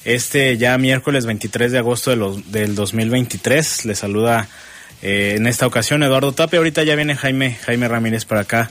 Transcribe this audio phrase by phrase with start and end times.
[0.08, 3.84] Este ya miércoles 23 de agosto de los, del 2023.
[3.84, 4.48] Les saluda
[5.02, 6.56] eh, en esta ocasión Eduardo Tape.
[6.56, 8.70] Ahorita ya viene Jaime, Jaime Ramírez para acá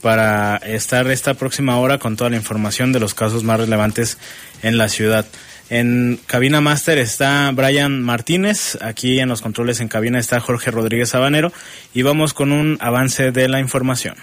[0.00, 4.16] para estar esta próxima hora con toda la información de los casos más relevantes
[4.62, 5.26] en la ciudad.
[5.68, 11.10] En cabina máster está Brian Martínez, aquí en los controles en cabina está Jorge Rodríguez
[11.10, 11.52] Sabanero
[11.92, 14.14] y vamos con un avance de la información.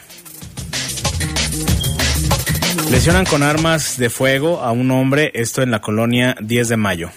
[2.89, 7.11] Lesionan con armas de fuego a un hombre, esto en la colonia 10 de mayo.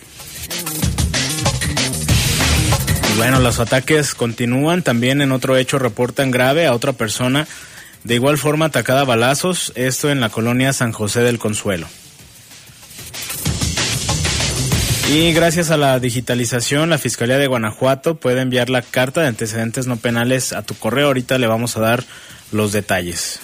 [3.12, 4.82] Y bueno, los ataques continúan.
[4.82, 7.46] También en otro hecho reportan grave a otra persona,
[8.04, 11.86] de igual forma atacada a balazos, esto en la colonia San José del Consuelo.
[15.10, 19.86] Y gracias a la digitalización, la Fiscalía de Guanajuato puede enviar la carta de antecedentes
[19.86, 21.06] no penales a tu correo.
[21.06, 22.04] Ahorita le vamos a dar
[22.52, 23.40] los detalles.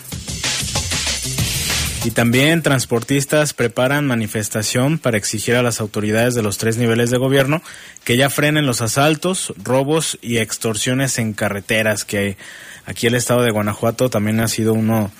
[2.04, 7.16] Y también transportistas preparan manifestación para exigir a las autoridades de los tres niveles de
[7.16, 7.62] gobierno
[8.04, 12.36] que ya frenen los asaltos, robos y extorsiones en carreteras, que
[12.84, 15.10] aquí el estado de Guanajuato también ha sido uno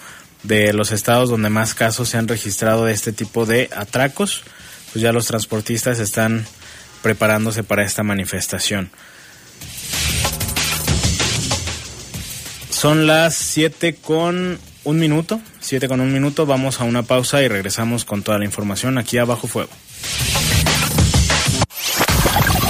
[0.43, 4.43] de los estados donde más casos se han registrado de este tipo de atracos.
[4.93, 6.47] Pues ya los transportistas están
[7.03, 8.91] preparándose para esta manifestación.
[12.69, 17.49] Son las 7 con un minuto, siete con un minuto, vamos a una pausa y
[17.49, 19.71] regresamos con toda la información aquí a Bajo Fuego.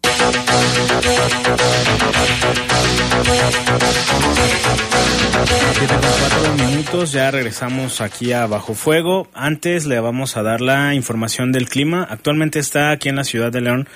[6.20, 9.28] Cuatro minutos, ya regresamos aquí a Bajo Fuego.
[9.34, 12.06] Antes le vamos a dar la información del clima.
[12.08, 13.88] Actualmente está aquí en la ciudad de León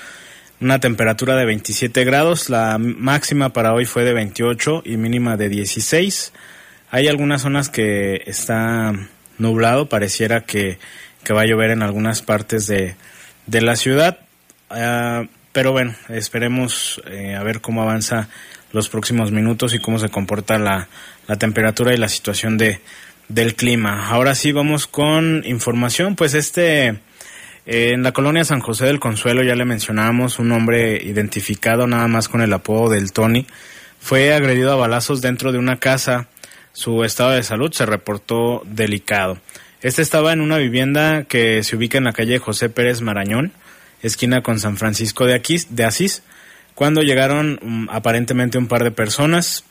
[0.60, 5.48] una temperatura de 27 grados, la máxima para hoy fue de 28 y mínima de
[5.48, 6.32] 16.
[6.90, 8.92] Hay algunas zonas que está
[9.36, 10.78] nublado, pareciera que,
[11.30, 12.96] va a llover en algunas partes de,
[13.46, 14.20] la ciudad.
[14.70, 18.28] Ah, pero bueno, esperemos eh, a ver cómo avanza
[18.72, 20.88] los próximos minutos y cómo se comporta la,
[21.26, 22.80] la temperatura y la situación de,
[23.28, 24.08] del clima.
[24.10, 29.42] Ahora sí vamos con información, pues este eh, en la colonia San José del Consuelo
[29.42, 33.46] ya le mencionamos un hombre identificado nada más con el apodo del Tony
[34.04, 36.28] fue agredido a balazos dentro de una casa.
[36.74, 39.38] Su estado de salud se reportó delicado.
[39.80, 43.52] Este estaba en una vivienda que se ubica en la calle José Pérez Marañón,
[44.06, 46.22] esquina con San Francisco de, de Asís
[46.74, 49.64] cuando llegaron mm, aparentemente un par de personas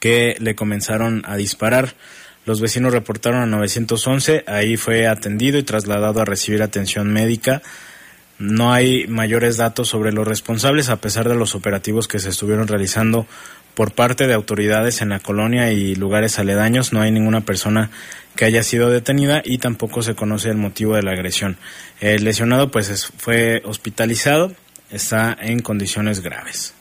[0.00, 1.94] que le comenzaron a disparar.
[2.44, 7.62] Los vecinos reportaron a 911, ahí fue atendido y trasladado a recibir atención médica.
[8.38, 12.66] No hay mayores datos sobre los responsables a pesar de los operativos que se estuvieron
[12.66, 13.28] realizando
[13.74, 16.92] por parte de autoridades en la colonia y lugares aledaños.
[16.92, 17.90] No hay ninguna persona
[18.36, 21.56] que haya sido detenida y tampoco se conoce el motivo de la agresión.
[22.00, 24.52] El lesionado pues fue hospitalizado
[24.92, 26.74] está en condiciones graves.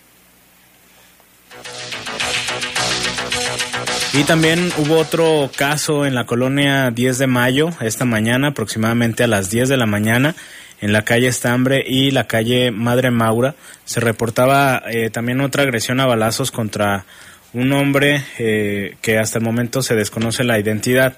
[4.13, 9.27] Y también hubo otro caso en la colonia 10 de mayo, esta mañana, aproximadamente a
[9.27, 10.35] las 10 de la mañana,
[10.81, 13.55] en la calle Estambre y la calle Madre Maura.
[13.85, 17.05] Se reportaba eh, también otra agresión a balazos contra
[17.53, 21.17] un hombre eh, que hasta el momento se desconoce la identidad.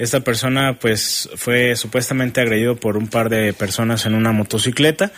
[0.00, 5.12] Esta persona pues fue supuestamente agredido por un par de personas en una motocicleta.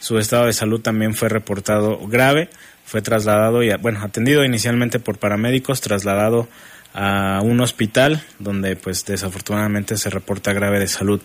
[0.00, 2.48] Su estado de salud también fue reportado grave,
[2.84, 6.48] fue trasladado y, bueno, atendido inicialmente por paramédicos, trasladado
[6.94, 11.20] a un hospital donde pues desafortunadamente se reporta grave de salud.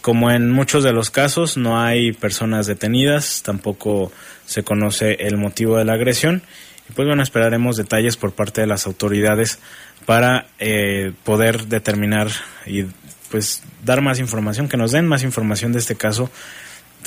[0.00, 4.12] Como en muchos de los casos no hay personas detenidas, tampoco
[4.46, 6.44] se conoce el motivo de la agresión
[6.88, 9.58] Y pues bueno, esperaremos detalles por parte de las autoridades
[10.06, 12.28] para eh, poder determinar
[12.66, 12.84] y
[13.30, 16.30] pues dar más información, que nos den más información de este caso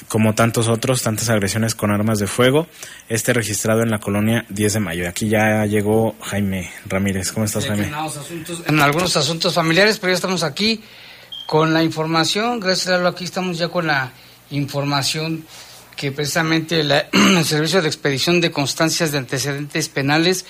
[0.07, 2.67] como tantos otros, tantas agresiones con armas de fuego,
[3.09, 5.09] este registrado en la colonia 10 de mayo.
[5.09, 7.31] Aquí ya llegó Jaime Ramírez.
[7.31, 7.91] ¿Cómo estás, Jaime?
[8.67, 10.83] En, algunos asuntos familiares, pero ya estamos aquí
[11.45, 12.59] con la información.
[12.59, 14.11] Gracias a aquí estamos ya con la
[14.51, 15.45] información
[15.97, 16.79] que precisamente
[17.11, 20.45] el Servicio de Expedición de Constancias de Antecedentes Penales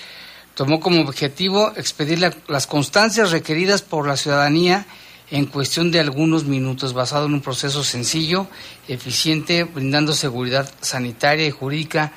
[0.54, 4.86] tomó como objetivo expedir las constancias requeridas por la ciudadanía
[5.30, 8.46] en cuestión de algunos minutos, basado en un proceso sencillo,
[8.86, 12.12] eficiente, brindando seguridad sanitaria y jurídica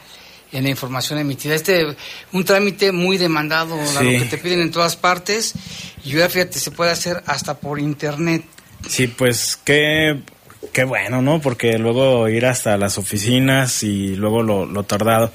[0.52, 1.56] en la información emitida.
[1.56, 1.96] Este
[2.32, 5.54] un trámite muy demandado, lo que te piden en todas partes,
[6.04, 8.44] y ya fíjate, se puede hacer hasta por internet.
[8.88, 10.22] Sí, pues qué,
[10.72, 11.42] qué bueno, ¿no?
[11.42, 15.32] Porque luego ir hasta las oficinas y luego lo, tardado.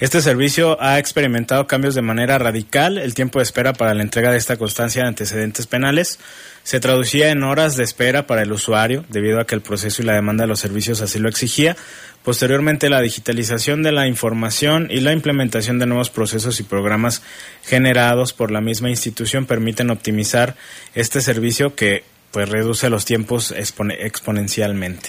[0.00, 2.98] Este servicio ha experimentado cambios de manera radical.
[2.98, 6.18] El tiempo de espera para la entrega de esta constancia de antecedentes penales
[6.64, 10.06] se traducía en horas de espera para el usuario, debido a que el proceso y
[10.06, 11.76] la demanda de los servicios así lo exigía.
[12.24, 17.22] Posteriormente, la digitalización de la información y la implementación de nuevos procesos y programas
[17.62, 20.56] generados por la misma institución permiten optimizar
[20.94, 22.02] este servicio que
[22.34, 25.08] pues reduce los tiempos exponencialmente.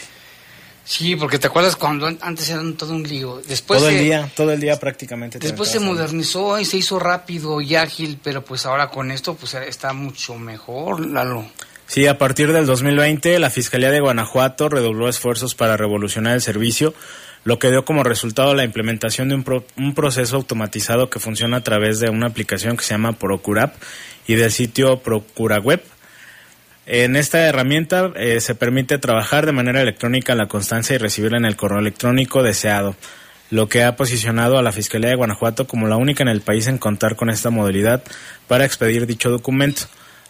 [0.83, 3.41] Sí, porque te acuerdas cuando antes eran todo un lío.
[3.47, 5.39] Después todo el día, todo el día prácticamente.
[5.39, 9.55] Después se modernizó y se hizo rápido y ágil, pero pues ahora con esto pues
[9.55, 11.47] está mucho mejor, Lalo.
[11.87, 16.93] Sí, a partir del 2020 la Fiscalía de Guanajuato redobló esfuerzos para revolucionar el servicio,
[17.43, 21.63] lo que dio como resultado la implementación de un, un proceso automatizado que funciona a
[21.63, 23.73] través de una aplicación que se llama Procurap
[24.27, 25.81] y del sitio ProcuraWeb
[26.85, 31.45] en esta herramienta eh, se permite trabajar de manera electrónica la constancia y recibirla en
[31.45, 32.95] el correo electrónico deseado,
[33.49, 36.67] lo que ha posicionado a la Fiscalía de Guanajuato como la única en el país
[36.67, 38.03] en contar con esta modalidad
[38.47, 39.83] para expedir dicho documento.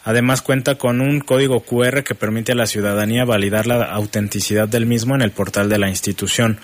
[0.04, 4.86] Además cuenta con un código QR que permite a la ciudadanía validar la autenticidad del
[4.86, 6.60] mismo en el portal de la institución.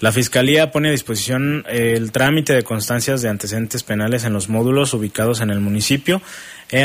[0.00, 4.92] La Fiscalía pone a disposición el trámite de constancias de antecedentes penales en los módulos
[4.92, 6.20] ubicados en el municipio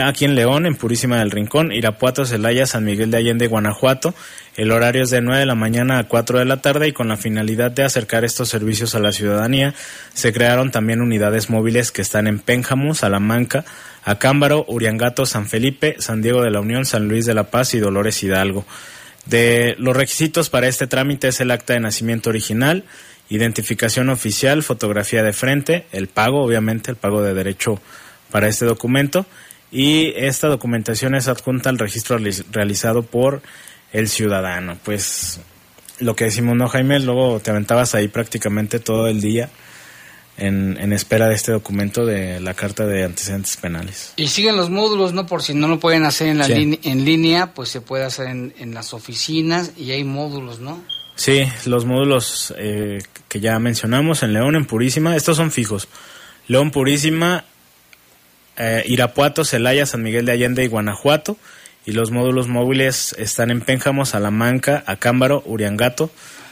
[0.03, 4.13] aquí en León, en Purísima del Rincón, Irapuato, Celaya, San Miguel de Allende, Guanajuato.
[4.55, 7.07] El horario es de 9 de la mañana a 4 de la tarde y con
[7.07, 9.73] la finalidad de acercar estos servicios a la ciudadanía,
[10.13, 13.65] se crearon también unidades móviles que están en Pénjamo, Salamanca,
[14.03, 17.79] Acámbaro, Uriangato, San Felipe, San Diego de la Unión, San Luis de la Paz y
[17.79, 18.65] Dolores Hidalgo.
[19.25, 22.83] De los requisitos para este trámite es el acta de nacimiento original,
[23.29, 27.79] identificación oficial, fotografía de frente, el pago, obviamente, el pago de derecho
[28.31, 29.25] para este documento
[29.71, 32.17] y esta documentación es adjunta al registro
[32.51, 33.41] realizado por
[33.93, 34.77] el ciudadano.
[34.83, 35.39] Pues
[35.99, 36.99] lo que decimos, ¿no, Jaime?
[36.99, 39.49] Luego te aventabas ahí prácticamente todo el día
[40.37, 44.13] en, en espera de este documento de la Carta de Antecedentes Penales.
[44.17, 45.25] Y siguen los módulos, ¿no?
[45.25, 48.53] Por si no lo pueden hacer en, la en línea, pues se puede hacer en,
[48.57, 50.81] en, las oficinas y hay módulos, ¿no?
[51.15, 55.87] Sí, los módulos eh, que ya mencionamos en León, en Purísima, estos son fijos.
[56.47, 57.45] León Purísima
[58.61, 61.37] eh, Irapuato, Celaya, San Miguel de Allende y Guanajuato.
[61.83, 66.11] Y los módulos móviles están en Pénjamo, Salamanca, Acámbaro, Uriangato,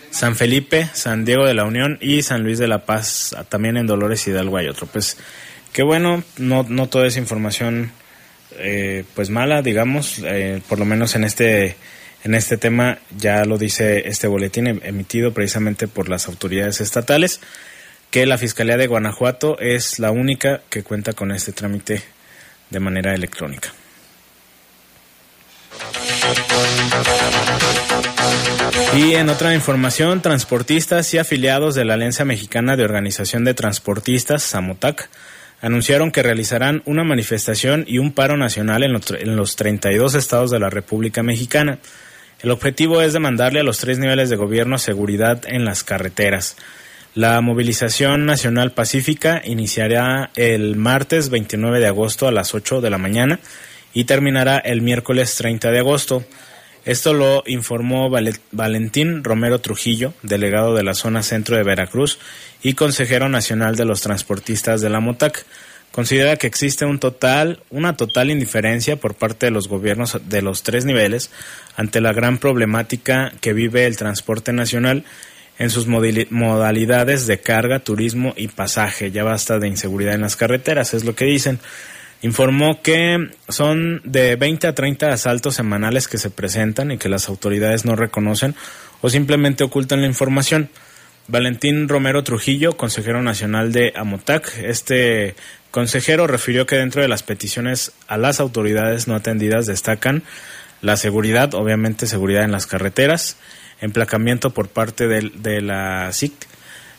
[0.10, 3.86] San Felipe, San Diego de la Unión y San Luis de la Paz, también en
[3.86, 4.88] Dolores Hidalgo hay otro.
[4.88, 5.18] Pues
[5.72, 7.92] qué bueno, no, no toda esa información
[8.57, 11.76] eh, pues mala, digamos, eh, por lo menos en este,
[12.24, 17.40] en este tema ya lo dice este boletín em, emitido precisamente por las autoridades estatales
[18.11, 22.04] que la Fiscalía de Guanajuato es la única que cuenta con este trámite
[22.69, 23.73] de manera electrónica.
[28.95, 34.44] Y en otra información, transportistas y afiliados de la Alianza Mexicana de Organización de Transportistas,
[34.44, 35.09] SAMOTAC,
[35.61, 40.51] anunciaron que realizarán una manifestación y un paro nacional en los, en los 32 estados
[40.51, 41.80] de la República Mexicana.
[42.42, 46.56] El objetivo es demandarle a los tres niveles de gobierno seguridad en las carreteras.
[47.16, 52.99] La movilización nacional pacífica iniciará el martes 29 de agosto a las 8 de la
[52.99, 53.39] mañana
[53.95, 56.23] y terminará el miércoles 30 de agosto.
[56.85, 58.09] Esto lo informó
[58.51, 62.19] Valentín Romero Trujillo, delegado de la zona centro de Veracruz
[62.61, 65.45] y consejero nacional de los transportistas de la MOTAC.
[65.92, 70.61] Considera que existe un total, una total indiferencia por parte de los gobiernos de los
[70.61, 71.31] tres niveles
[71.75, 75.04] ante la gran problemática que vive el transporte nacional
[75.59, 79.11] en sus modalidades de carga, turismo y pasaje.
[79.11, 81.59] Ya basta de inseguridad en las carreteras, es lo que dicen.
[82.21, 87.30] Informó que son de 20 a 30 asaltos semanales que se presentan y que las
[87.30, 88.56] autoridades no reconocen
[89.01, 90.69] o simplemente ocultan la información.
[91.28, 94.57] Valentín Romero Trujillo, consejero nacional de Amotac.
[94.63, 95.35] Este
[95.71, 100.23] consejero refirió que dentro de las peticiones a las autoridades no atendidas destacan
[100.81, 103.37] la seguridad, obviamente seguridad en las carreteras,
[103.81, 106.33] emplacamiento por parte de, de la SIC,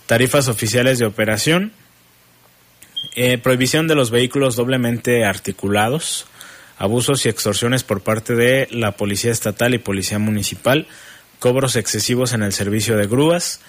[0.06, 1.72] tarifas oficiales de operación,
[3.16, 6.26] eh, prohibición de los vehículos doblemente articulados,
[6.78, 10.86] abusos y extorsiones por parte de la Policía Estatal y Policía Municipal,
[11.38, 13.60] cobros excesivos en el servicio de grúas,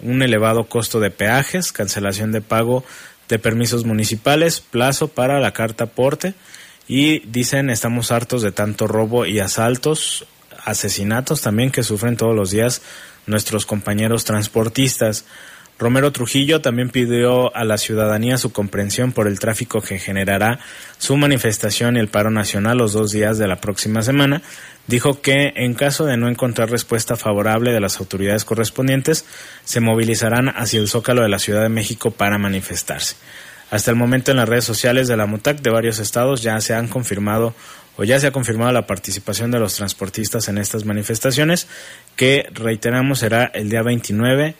[0.00, 2.84] un elevado costo de peajes, cancelación de pago
[3.28, 6.34] de permisos municipales, plazo para la carta porte
[6.88, 10.26] y dicen estamos hartos de tanto robo y asaltos,
[10.64, 12.82] asesinatos también que sufren todos los días
[13.26, 15.24] nuestros compañeros transportistas.
[15.78, 20.58] Romero Trujillo también pidió a la ciudadanía su comprensión por el tráfico que generará
[20.98, 24.42] su manifestación y el paro nacional los dos días de la próxima semana.
[24.86, 29.24] Dijo que en caso de no encontrar respuesta favorable de las autoridades correspondientes,
[29.64, 33.16] se movilizarán hacia el zócalo de la Ciudad de México para manifestarse.
[33.70, 36.74] Hasta el momento en las redes sociales de la MUTAC de varios estados ya se
[36.74, 37.54] han confirmado
[38.00, 41.66] o ya se ha confirmado la participación de los transportistas en estas manifestaciones,
[42.16, 44.54] que reiteramos será el día 29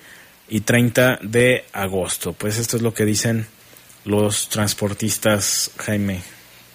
[0.50, 2.34] y 30 de agosto.
[2.34, 3.46] Pues esto es lo que dicen
[4.04, 6.20] los transportistas, Jaime.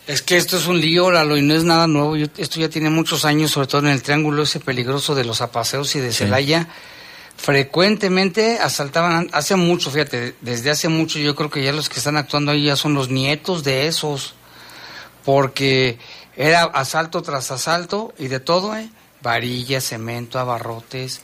[0.07, 2.15] Es que esto es un lío, Lalo, y no es nada nuevo.
[2.15, 5.95] esto ya tiene muchos años, sobre todo en el triángulo ese peligroso de los apaseos
[5.95, 6.67] y de Celaya.
[7.37, 12.17] Frecuentemente asaltaban, hace mucho, fíjate, desde hace mucho yo creo que ya los que están
[12.17, 14.33] actuando ahí ya son los nietos de esos,
[15.23, 15.99] porque
[16.35, 18.89] era asalto tras asalto y de todo, ¿eh?
[19.21, 21.21] Varillas, cemento, abarrotes,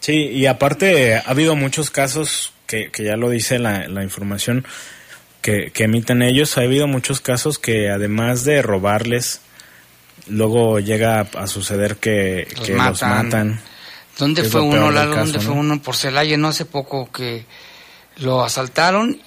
[0.00, 4.66] Sí, y aparte ha habido muchos casos que, que ya lo dice la, la información
[5.42, 9.40] que, que, emiten ellos, ha habido muchos casos que además de robarles,
[10.28, 12.70] luego llega a, suceder que los,
[13.02, 13.60] matan.
[14.18, 15.16] ¿Dónde fue uno, Lalo?
[15.16, 15.80] ¿Dónde fue uno?
[15.80, 17.44] Por Celaya, no hace poco que
[18.16, 19.20] lo asaltaron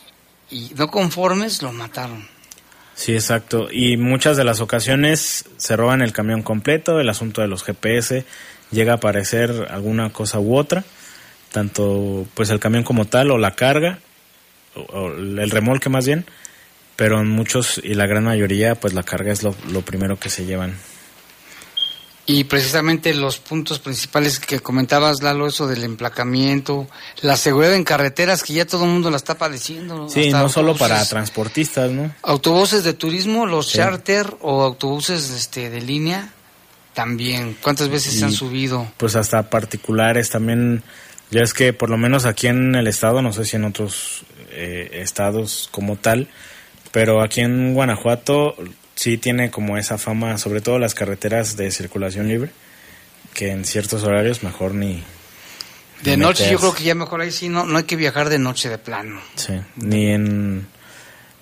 [0.49, 2.27] y no conformes lo mataron.
[2.93, 3.69] Sí, exacto.
[3.71, 8.25] Y muchas de las ocasiones se roban el camión completo, el asunto de los GPS,
[8.71, 10.83] llega a aparecer alguna cosa u otra,
[11.51, 13.99] tanto pues el camión como tal o la carga,
[14.75, 16.25] o, el remolque más bien,
[16.95, 20.29] pero en muchos y la gran mayoría pues la carga es lo, lo primero que
[20.29, 20.75] se llevan.
[22.33, 26.87] Y precisamente los puntos principales que comentabas, Lalo, eso del emplacamiento,
[27.21, 30.07] la seguridad en carreteras, que ya todo el mundo la está padeciendo.
[30.07, 32.15] Sí, no solo para transportistas, ¿no?
[32.21, 36.29] Autobuses de turismo, los charter o autobuses este, de línea,
[36.93, 38.87] también, ¿cuántas veces se han subido?
[38.95, 40.83] Pues hasta particulares también.
[41.31, 44.23] Ya es que por lo menos aquí en el estado, no sé si en otros
[44.51, 46.29] eh, estados como tal,
[46.93, 48.55] pero aquí en Guanajuato
[49.01, 52.51] sí tiene como esa fama, sobre todo las carreteras de circulación libre,
[53.33, 55.03] que en ciertos horarios mejor ni...
[56.03, 58.37] De noche yo creo que ya mejor ahí sí, no, no hay que viajar de
[58.37, 59.19] noche de plano.
[59.33, 60.67] Sí, ni en...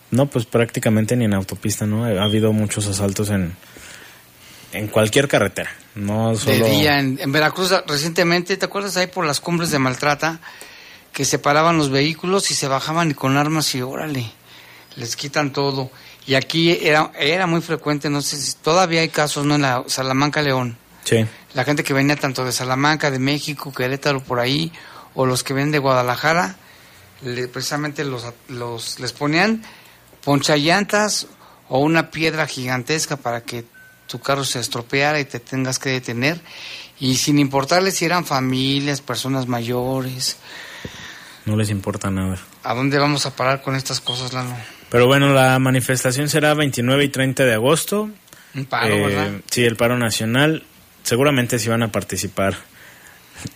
[0.10, 2.06] No, pues prácticamente ni en autopista, ¿no?
[2.06, 3.54] Ha habido muchos asaltos en,
[4.72, 6.66] en cualquier carretera, no solo...
[6.66, 10.40] De día, en, Veracruz recientemente, ¿te acuerdas ahí por las cumbres de Maltrata?
[11.12, 14.32] Que se paraban los vehículos y se bajaban con armas y órale,
[14.96, 15.92] les quitan todo.
[16.30, 19.56] Y aquí era, era muy frecuente, no sé si todavía hay casos, ¿no?
[19.56, 20.78] En la Salamanca León.
[21.04, 21.26] Sí.
[21.56, 24.72] La gente que venía tanto de Salamanca, de México, Querétaro, por ahí,
[25.16, 26.56] o los que vienen de Guadalajara,
[27.52, 29.64] precisamente los, los, les ponían
[30.24, 31.26] ponchallantas
[31.68, 33.66] o una piedra gigantesca para que
[34.06, 36.40] tu carro se estropeara y te tengas que detener.
[37.00, 40.38] Y sin importarles si eran familias, personas mayores.
[41.46, 42.38] No les importa nada.
[42.62, 44.54] ¿A dónde vamos a parar con estas cosas, Lalo?
[44.90, 48.10] Pero bueno, la manifestación será 29 y 30 de agosto.
[48.56, 49.32] Un paro, eh, ¿verdad?
[49.50, 50.64] Sí, el paro nacional.
[51.04, 52.56] Seguramente si van a participar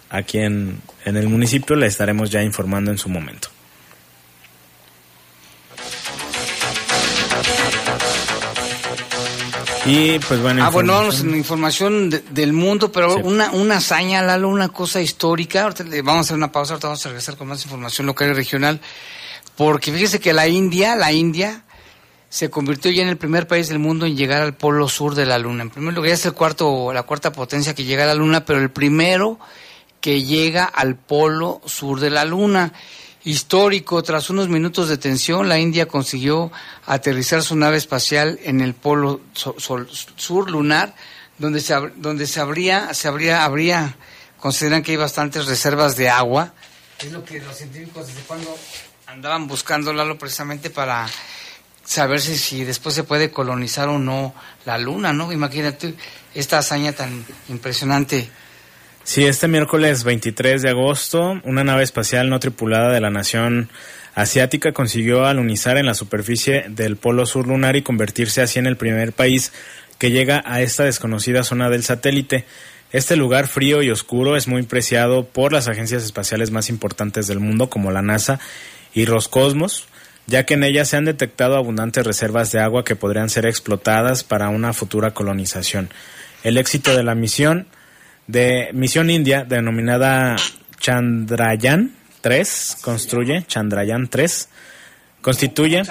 [0.10, 3.50] aquí en, en el municipio, le estaremos ya informando en su momento.
[9.86, 10.64] Y pues bueno.
[10.64, 15.64] Ah, bueno, vamos en información del mundo, pero una, una hazaña, Lalo, una cosa histórica.
[15.64, 18.34] Ahorita vamos a hacer una pausa, ahorita vamos a regresar con más información local y
[18.34, 18.80] regional.
[19.56, 21.64] Porque fíjese que la India, la India,
[22.30, 25.28] se convirtió ya en el primer país del mundo en llegar al polo sur de
[25.28, 25.64] la Luna.
[25.64, 28.44] En primer lugar, ya es el cuarto, la cuarta potencia que llega a la Luna,
[28.44, 29.40] pero el primero
[30.02, 32.74] que llega al polo sur de la Luna
[33.24, 34.02] histórico.
[34.02, 36.52] Tras unos minutos de tensión, la India consiguió
[36.88, 40.96] aterrizar su nave espacial en el polo sur lunar,
[41.38, 43.96] donde se, donde se habría, se habría, habría,
[44.40, 46.54] consideran que hay bastantes reservas de agua.
[47.00, 48.58] Es lo que los científicos desde cuando
[49.14, 51.08] andaban buscándolo precisamente para
[51.86, 54.34] saber si, si después se puede colonizar o no
[54.66, 55.32] la luna, ¿no?
[55.32, 55.94] Imagínate
[56.34, 58.30] esta hazaña tan impresionante
[59.06, 63.70] Sí, este miércoles 23 de agosto, una nave espacial no tripulada de la nación
[64.16, 68.78] asiática consiguió alunizar en la superficie del polo sur lunar y convertirse así en el
[68.78, 69.52] primer país
[69.98, 72.46] que llega a esta desconocida zona del satélite.
[72.94, 77.42] Este lugar frío y oscuro es muy preciado por las agencias espaciales más importantes del
[77.42, 78.40] mundo como la NASA
[78.94, 79.88] y Roscosmos,
[80.28, 84.24] ya que en ella se han detectado abundantes reservas de agua que podrían ser explotadas
[84.24, 85.90] para una futura colonización.
[86.44, 87.68] El éxito de la misión
[88.28, 90.36] de Misión India, denominada
[90.80, 94.50] Chandrayaan 3, construye Chandrayaan 3,
[95.22, 95.84] constituye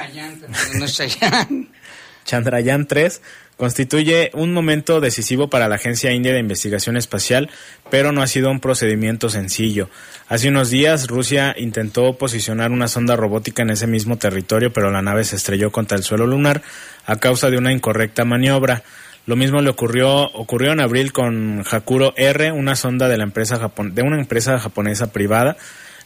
[2.25, 3.21] Chandrayaan 3
[3.62, 7.49] constituye un momento decisivo para la Agencia India de Investigación Espacial,
[7.90, 9.88] pero no ha sido un procedimiento sencillo.
[10.26, 15.00] Hace unos días Rusia intentó posicionar una sonda robótica en ese mismo territorio, pero la
[15.00, 16.61] nave se estrelló contra el suelo lunar
[17.07, 18.83] a causa de una incorrecta maniobra.
[19.26, 23.71] Lo mismo le ocurrió, ocurrió en abril con Hakuro R, una sonda de, la empresa
[23.92, 25.57] de una empresa japonesa privada.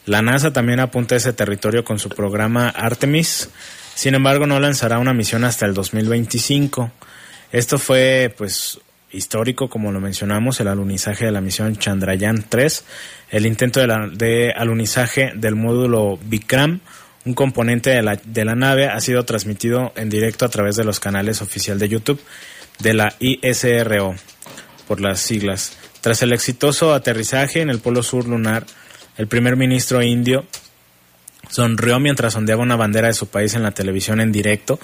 [0.04, 3.48] La NASA también apunta a ese territorio con su programa Artemis.
[3.94, 6.92] Sin embargo, no lanzará una misión hasta el 2025.
[7.52, 8.80] Esto fue, pues,
[9.12, 12.84] histórico, como lo mencionamos, el alunizaje de la misión Chandrayaan 3,
[13.30, 16.80] el intento de, la, de alunizaje del módulo Vikram,
[17.24, 20.84] un componente de la, de la nave, ha sido transmitido en directo a través de
[20.84, 22.20] los canales oficial de YouTube
[22.78, 24.14] de la ISRO,
[24.86, 25.76] por las siglas.
[26.00, 28.66] Tras el exitoso aterrizaje en el polo sur lunar,
[29.16, 30.44] el primer ministro indio
[31.48, 34.78] sonrió mientras ondeaba una bandera de su país en la televisión en directo,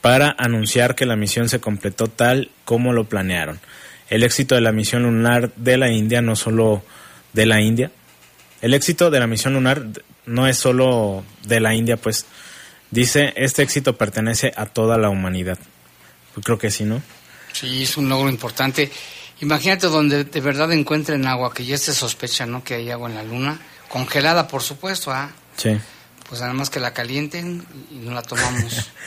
[0.00, 3.60] para anunciar que la misión se completó tal como lo planearon.
[4.08, 6.82] El éxito de la misión lunar de la India no solo
[7.32, 7.90] de la India.
[8.62, 9.84] El éxito de la misión lunar
[10.26, 12.26] no es solo de la India, pues
[12.90, 15.58] dice, este éxito pertenece a toda la humanidad.
[16.36, 17.02] Yo creo que sí, ¿no?
[17.52, 18.90] Sí, es un logro importante.
[19.40, 22.62] Imagínate donde de verdad encuentren agua, que ya se sospecha, ¿no?
[22.62, 25.30] Que hay agua en la luna, congelada, por supuesto, ¿ah?
[25.56, 25.78] Sí.
[26.28, 28.90] Pues nada más que la calienten y no la tomamos.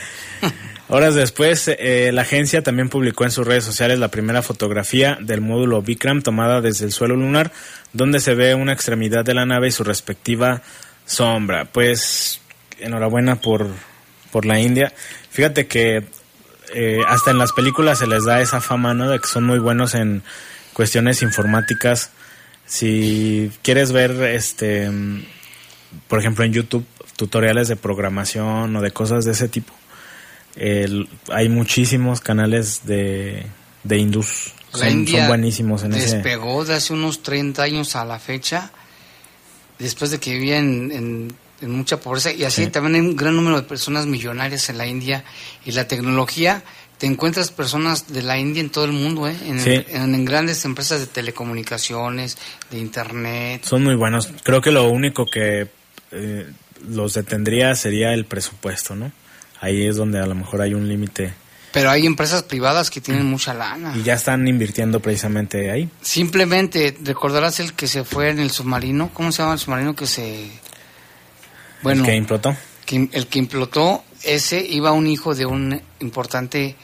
[0.88, 5.40] Horas después, eh, la agencia también publicó en sus redes sociales la primera fotografía del
[5.40, 7.52] módulo Vikram tomada desde el suelo lunar,
[7.94, 10.60] donde se ve una extremidad de la nave y su respectiva
[11.06, 11.64] sombra.
[11.64, 12.40] Pues
[12.78, 13.66] enhorabuena por,
[14.30, 14.92] por la India.
[15.30, 16.04] Fíjate que
[16.74, 19.08] eh, hasta en las películas se les da esa fama, ¿no?
[19.08, 20.22] De que son muy buenos en
[20.74, 22.10] cuestiones informáticas.
[22.66, 24.90] Si quieres ver, este,
[26.08, 29.72] por ejemplo, en YouTube, tutoriales de programación o de cosas de ese tipo
[30.56, 33.46] hay muchísimos canales de,
[33.82, 34.52] de Indus.
[34.72, 38.72] Son, buenísimos en despegó de hace unos 30 años a la fecha,
[39.78, 40.90] después de que vivía en,
[41.60, 42.32] en, mucha pobreza.
[42.32, 45.24] Y así también hay un gran número de personas millonarias en la India.
[45.64, 46.62] Y la tecnología,
[46.98, 49.36] te encuentras personas de la India en todo el mundo, ¿eh?
[49.44, 49.58] en,
[50.14, 52.36] en, grandes empresas de telecomunicaciones,
[52.70, 53.64] de Internet.
[53.64, 54.28] Son muy buenos.
[54.42, 55.68] Creo que lo único que
[56.12, 56.46] eh,
[56.88, 59.12] los detendría sería el presupuesto, ¿no?
[59.64, 61.32] Ahí es donde a lo mejor hay un límite.
[61.72, 63.94] Pero hay empresas privadas que tienen mucha lana.
[63.96, 65.88] Y ya están invirtiendo precisamente ahí.
[66.02, 70.06] Simplemente, recordarás el que se fue en el submarino, ¿cómo se llama el submarino que
[70.06, 70.50] se...
[71.82, 72.56] Bueno, el que implotó.
[72.90, 76.76] el que implotó, ese iba un hijo de un importante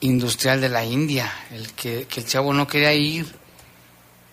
[0.00, 3.26] industrial de la India, el que, el chavo no quería ir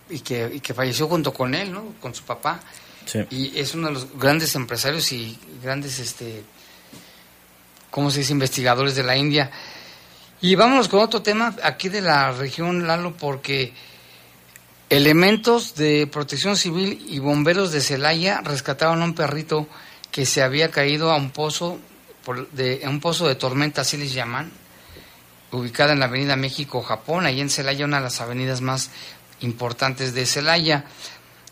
[0.10, 1.96] y que, y que falleció junto con él, ¿no?
[2.00, 2.60] Con su papá.
[3.06, 3.20] Sí.
[3.32, 6.44] Y es uno de los grandes empresarios y grandes este
[7.92, 9.52] ¿cómo se dice?, investigadores de la India.
[10.42, 13.74] Y vámonos con otro tema aquí de la región, Lalo, porque
[14.90, 19.68] elementos de protección civil y bomberos de Celaya rescataron a un perrito
[20.12, 21.78] que se había caído a un pozo,
[22.54, 24.52] de, un pozo de tormenta, así les llaman,
[25.52, 28.92] ubicada en la avenida México-Japón, ahí en Celaya, una de las avenidas más
[29.42, 30.86] importantes de Celaya.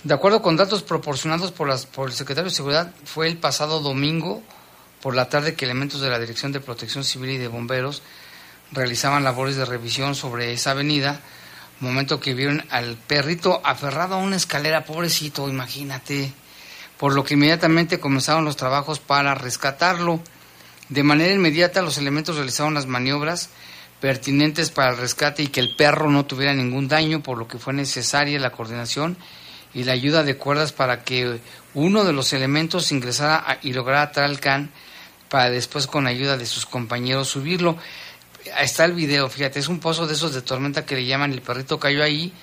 [0.03, 3.81] De acuerdo con datos proporcionados por, las, por el secretario de Seguridad, fue el pasado
[3.81, 4.41] domingo
[5.01, 8.01] por la tarde que elementos de la Dirección de Protección Civil y de Bomberos
[8.71, 11.21] realizaban labores de revisión sobre esa avenida,
[11.79, 16.33] momento que vieron al perrito aferrado a una escalera, pobrecito, imagínate,
[16.97, 20.19] por lo que inmediatamente comenzaron los trabajos para rescatarlo.
[20.89, 23.49] De manera inmediata los elementos realizaron las maniobras
[23.99, 27.59] pertinentes para el rescate y que el perro no tuviera ningún daño, por lo que
[27.59, 29.17] fue necesaria la coordinación
[29.73, 31.39] y la ayuda de cuerdas para que
[31.73, 34.71] uno de los elementos ingresara y lograra atar al can
[35.29, 37.77] para después con ayuda de sus compañeros subirlo.
[38.59, 41.41] Está el video, fíjate, es un pozo de esos de tormenta que le llaman el
[41.41, 42.33] perrito cayó ahí,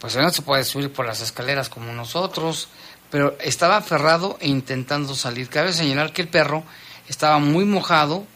[0.00, 2.68] pues no se puede subir por las escaleras como nosotros,
[3.10, 5.48] pero estaba aferrado e intentando salir.
[5.48, 6.64] Cabe señalar que el perro
[7.08, 8.26] estaba muy mojado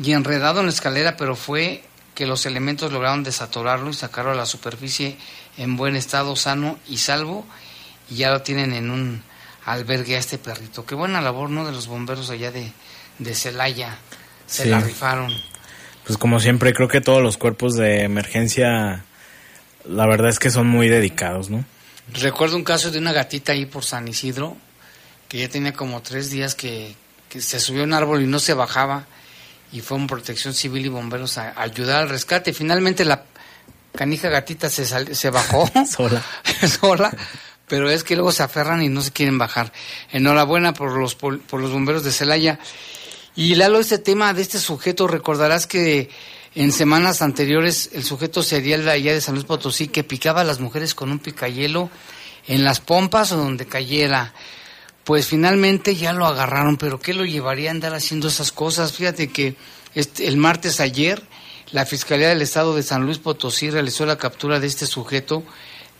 [0.00, 4.34] y enredado en la escalera, pero fue que los elementos lograron desatorarlo y sacarlo a
[4.34, 5.16] la superficie
[5.56, 7.46] en buen estado, sano y salvo,
[8.10, 9.22] y ya lo tienen en un
[9.64, 10.84] albergue a este perrito.
[10.84, 11.64] Qué buena labor, ¿no?
[11.64, 12.72] De los bomberos allá de,
[13.18, 13.98] de Celaya.
[14.46, 15.32] Se la rifaron.
[16.06, 19.04] Pues como siempre, creo que todos los cuerpos de emergencia,
[19.84, 21.64] la verdad es que son muy dedicados, ¿no?
[22.14, 24.56] Recuerdo un caso de una gatita ahí por San Isidro,
[25.28, 26.94] que ya tenía como tres días que,
[27.28, 29.06] que se subió a un árbol y no se bajaba,
[29.70, 32.54] y fue en protección civil y bomberos a, ayudar al rescate.
[32.54, 33.24] Finalmente la
[33.94, 36.22] canija gatita se, se bajó sola.
[36.80, 37.12] sola,
[37.66, 39.72] pero es que luego se aferran y no se quieren bajar.
[40.10, 42.58] Enhorabuena por los, por, los bomberos de Celaya.
[43.38, 46.10] Y Lalo, este tema de este sujeto, recordarás que
[46.56, 50.58] en semanas anteriores el sujeto serial allá de San Luis Potosí que picaba a las
[50.58, 51.88] mujeres con un picayelo
[52.48, 54.34] en las pompas o donde cayera.
[55.04, 58.92] Pues finalmente ya lo agarraron, pero ¿qué lo llevaría a andar haciendo esas cosas?
[58.92, 59.54] Fíjate que
[59.94, 61.22] este, el martes ayer
[61.70, 65.44] la Fiscalía del Estado de San Luis Potosí realizó la captura de este sujeto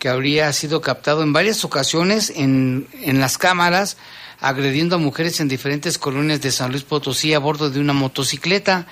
[0.00, 3.96] que habría sido captado en varias ocasiones en, en las cámaras
[4.40, 8.86] agrediendo a mujeres en diferentes colonias de San Luis Potosí a bordo de una motocicleta.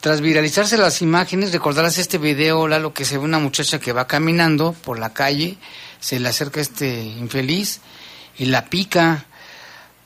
[0.00, 4.06] Tras viralizarse las imágenes, recordarás este video, Lalo, que se ve una muchacha que va
[4.06, 5.56] caminando por la calle,
[6.00, 7.80] se le acerca este infeliz
[8.36, 9.26] y la pica.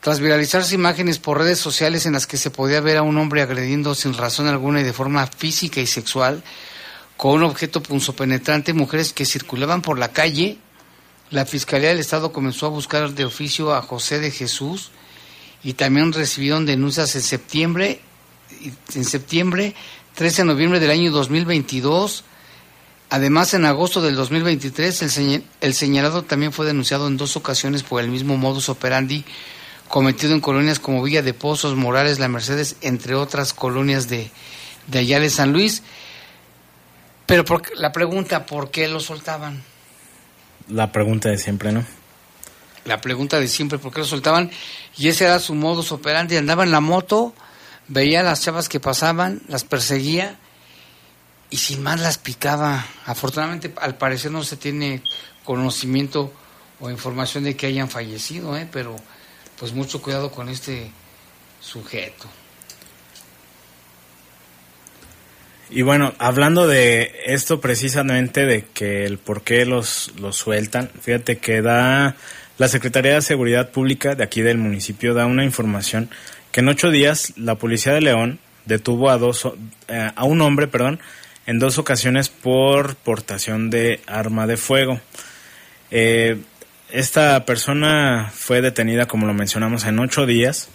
[0.01, 3.43] Tras viralizarse imágenes por redes sociales en las que se podía ver a un hombre
[3.43, 6.45] agrediendo sin razón alguna y de forma física y sexual
[7.17, 10.59] con un objeto punzopenetrante mujeres que circulaban por la calle,
[11.31, 14.91] la Fiscalía del Estado comenzó a buscar de oficio a José de Jesús
[15.63, 18.01] y también recibieron denuncias en septiembre,
[18.95, 19.75] en septiembre,
[20.15, 22.25] 13 de noviembre del año 2022.
[23.11, 28.03] Además, en agosto del 2023, el, el señalado también fue denunciado en dos ocasiones por
[28.03, 29.25] el mismo modus operandi
[29.89, 34.31] cometido en colonias como Villa de Pozos, Morales, La Mercedes, entre otras colonias de,
[34.87, 35.83] de allá de San Luis.
[37.27, 37.45] Pero
[37.77, 39.63] la pregunta, ¿por qué lo soltaban?
[40.69, 41.85] La pregunta de siempre, ¿no?
[42.85, 44.51] La pregunta de siempre, ¿por qué lo soltaban?
[44.97, 46.37] Y ese era su modus operandi.
[46.37, 47.35] Andaba en la moto,
[47.89, 50.39] veía a las chavas que pasaban, las perseguía
[51.51, 52.87] y sin más las picaba.
[53.07, 55.03] Afortunadamente, al parecer no se tiene
[55.45, 56.33] conocimiento
[56.81, 58.69] o información de que hayan fallecido, ¿eh?
[58.71, 58.97] pero
[59.59, 60.91] pues mucho cuidado con este
[61.61, 62.29] sujeto.
[65.71, 71.39] Y bueno, hablando de esto precisamente, de que el por qué los, los sueltan, fíjate
[71.39, 72.17] que da
[72.57, 76.11] la Secretaría de Seguridad Pública de aquí del municipio, da una información
[76.53, 79.49] que en ocho días la Policía de León detuvo a, dos,
[79.89, 81.01] eh, a un hombre perdón,
[81.47, 85.01] en dos ocasiones por portación de arma de fuego.
[85.91, 86.39] Eh,
[86.91, 90.69] esta persona fue detenida, como lo mencionamos, en ocho días.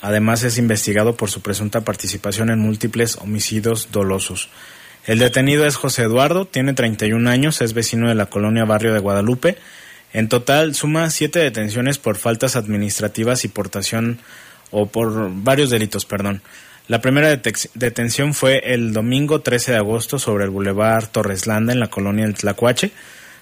[0.00, 4.48] Además es investigado por su presunta participación en múltiples homicidios dolosos.
[5.06, 9.00] El detenido es José Eduardo, tiene 31 años, es vecino de la colonia Barrio de
[9.00, 9.56] Guadalupe.
[10.12, 14.18] En total suma siete detenciones por faltas administrativas y portación
[14.70, 16.42] o por varios delitos, perdón.
[16.88, 17.28] La primera
[17.74, 22.34] detención fue el domingo 13 de agosto sobre el Boulevard Torreslanda en la colonia El
[22.34, 22.92] Tlacuache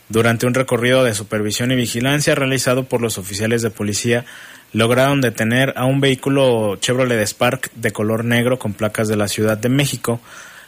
[0.08, 4.24] durante un recorrido de supervisión y vigilancia realizado por los oficiales de policía,
[4.72, 9.58] lograron detener a un vehículo Chevrolet Spark de color negro con placas de la Ciudad
[9.58, 10.20] de México.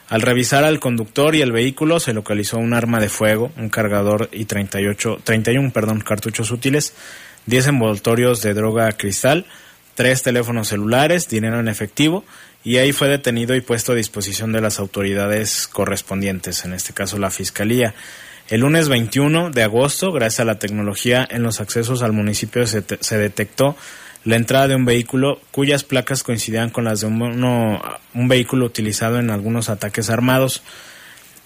[0.09, 4.29] Al revisar al conductor y el vehículo se localizó un arma de fuego, un cargador
[4.31, 6.93] y 38, 31 perdón, cartuchos útiles,
[7.45, 9.45] 10 envoltorios de droga cristal,
[9.95, 12.23] tres teléfonos celulares, dinero en efectivo
[12.63, 17.17] y ahí fue detenido y puesto a disposición de las autoridades correspondientes, en este caso
[17.17, 17.93] la Fiscalía.
[18.49, 23.17] El lunes 21 de agosto, gracias a la tecnología en los accesos al municipio, se,
[23.17, 23.75] detectó
[24.25, 29.29] la entrada de un vehículo cuyas placas coincidían con las de un vehículo utilizado en
[29.29, 30.63] algunos ataques armados.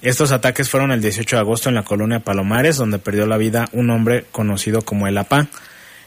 [0.02, 3.68] Estos ataques fueron el 18 de agosto en la colonia Palomares, donde perdió la vida
[3.74, 5.48] un hombre conocido como el APA.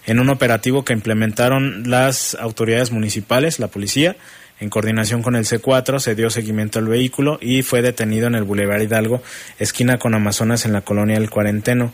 [0.06, 4.16] En un operativo que implementaron las autoridades municipales, la policía,
[4.58, 8.44] en coordinación con el C4 se dio seguimiento al vehículo y fue detenido en el
[8.44, 9.22] Boulevard Hidalgo,
[9.58, 11.92] esquina con Amazonas en la colonia El Cuarenteno,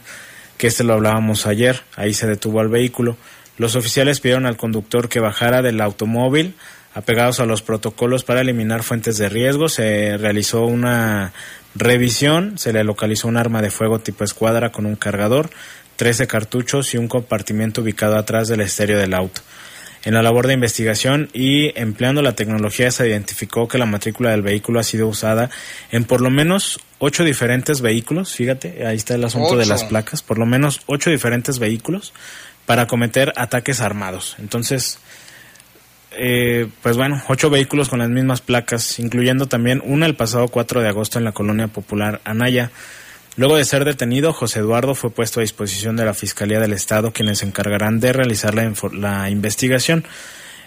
[0.58, 3.16] que este lo hablábamos ayer, ahí se detuvo al vehículo.
[3.58, 6.54] Los oficiales pidieron al conductor que bajara del automóvil,
[6.94, 11.32] apegados a los protocolos para eliminar fuentes de riesgo, se realizó una
[11.74, 15.50] revisión, se le localizó un arma de fuego tipo escuadra con un cargador,
[15.96, 19.40] 13 cartuchos y un compartimiento ubicado atrás del estéreo del auto.
[20.04, 24.42] En la labor de investigación y empleando la tecnología se identificó que la matrícula del
[24.42, 25.48] vehículo ha sido usada
[25.92, 30.22] en por lo menos ocho diferentes vehículos, fíjate, ahí está el asunto de las placas,
[30.22, 32.12] por lo menos ocho diferentes vehículos
[32.66, 34.36] para cometer ataques armados.
[34.38, 34.98] Entonces,
[36.12, 40.80] eh, pues bueno, ocho vehículos con las mismas placas, incluyendo también una el pasado 4
[40.82, 42.70] de agosto en la colonia popular Anaya.
[43.36, 47.12] Luego de ser detenido, José Eduardo fue puesto a disposición de la Fiscalía del Estado,
[47.12, 50.04] quienes se encargarán de realizar la, investigación.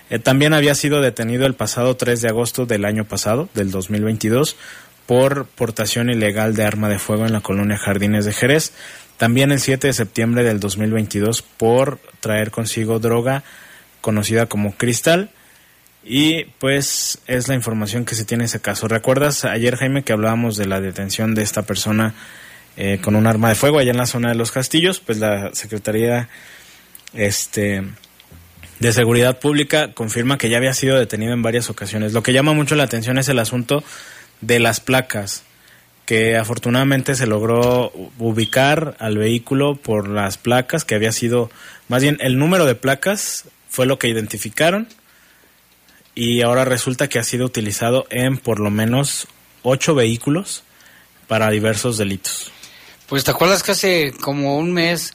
[0.09, 4.57] Eh, también había sido detenido el pasado 3 de agosto del año pasado, del 2022,
[5.05, 8.73] por portación ilegal de arma de fuego en la colonia Jardines de Jerez.
[9.17, 13.43] También el 7 de septiembre del 2022 por traer consigo droga
[14.01, 15.29] conocida como cristal.
[16.03, 18.87] Y pues es la información que se tiene en ese caso.
[18.87, 22.13] ¿Recuerdas ayer, Jaime, que hablábamos de la detención de esta persona
[22.77, 25.53] eh, con un arma de fuego allá en la zona de los castillos, pues la
[25.53, 26.29] Secretaría
[27.13, 27.83] este,
[28.79, 32.13] de Seguridad Pública confirma que ya había sido detenido en varias ocasiones.
[32.13, 33.83] Lo que llama mucho la atención es el asunto
[34.41, 35.43] de las placas,
[36.05, 41.49] que afortunadamente se logró ubicar al vehículo por las placas, que había sido,
[41.87, 44.87] más bien el número de placas fue lo que identificaron
[46.13, 49.27] y ahora resulta que ha sido utilizado en por lo menos
[49.63, 50.63] ocho vehículos
[51.27, 52.51] para diversos delitos.
[53.07, 55.13] Pues te acuerdas que hace como un mes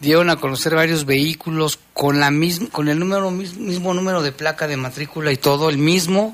[0.00, 4.68] dieron a conocer varios vehículos con la misma, con el número mismo número de placa
[4.68, 6.32] de matrícula y todo el mismo,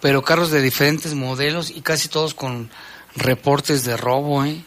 [0.00, 2.70] pero carros de diferentes modelos y casi todos con
[3.16, 4.62] reportes de robo, ¿eh?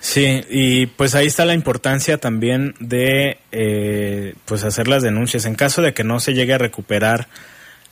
[0.00, 5.54] Sí, y pues ahí está la importancia también de eh, pues hacer las denuncias en
[5.54, 7.28] caso de que no se llegue a recuperar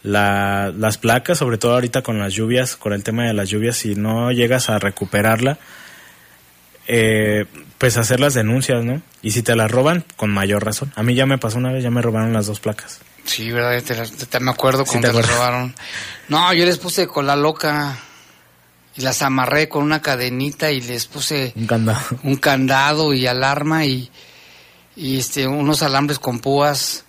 [0.02, 3.76] la, las placas, sobre todo ahorita con las lluvias, con el tema de las lluvias,
[3.76, 5.58] si no llegas a recuperarla,
[6.88, 7.44] eh,
[7.76, 9.02] pues hacer las denuncias, ¿no?
[9.22, 10.92] Y si te las roban, con mayor razón.
[10.96, 13.00] A mí ya me pasó una vez, ya me robaron las dos placas.
[13.24, 13.82] Sí, ¿verdad?
[13.82, 15.74] Te, me acuerdo cuando te, robaron.
[16.28, 17.96] No, yo les puse con la loca
[18.96, 23.84] y las amarré con una cadenita y les puse un candado, un candado y alarma
[23.84, 24.10] y,
[24.96, 27.04] y este unos alambres con púas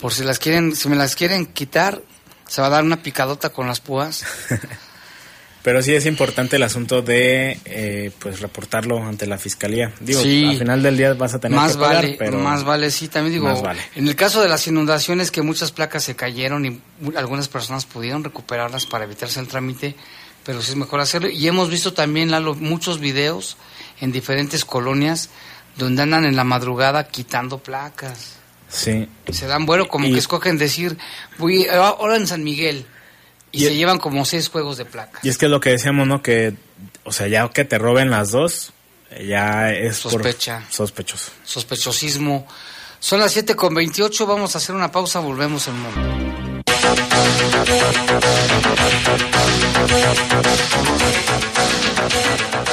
[0.00, 2.00] por si las quieren, si me las quieren quitar,
[2.46, 4.24] se va a dar una picadota con las púas.
[5.62, 9.92] Pero sí es importante el asunto de eh, pues reportarlo ante la fiscalía.
[10.00, 12.90] Digo, al final del día vas a tener más que pagar, vale, pero más vale,
[12.90, 13.62] sí, también digo,
[13.96, 16.80] en el caso de las inundaciones que muchas placas se cayeron y
[17.16, 19.96] algunas personas pudieron recuperarlas para evitarse el trámite,
[20.44, 21.28] pero sí es mejor hacerlo.
[21.28, 23.56] Y hemos visto también Lalo, muchos videos
[24.00, 25.28] en diferentes colonias
[25.76, 28.36] donde andan en la madrugada quitando placas.
[28.68, 29.08] Sí.
[29.30, 30.98] Se dan vuelo como que escogen decir,
[31.38, 32.86] voy ahora en San Miguel
[33.52, 35.24] y, se llevan como seis juegos de placas.
[35.24, 36.22] Y es que es lo que decíamos, ¿no?
[36.22, 36.54] Que,
[37.04, 38.72] o sea, ya que te roben las dos,
[39.26, 40.64] ya es Sospecha.
[40.70, 41.32] sospechoso.
[41.44, 42.46] Sospechosismo.
[43.00, 46.18] Son las 7 con 28, vamos a hacer una pausa, volvemos en un momento.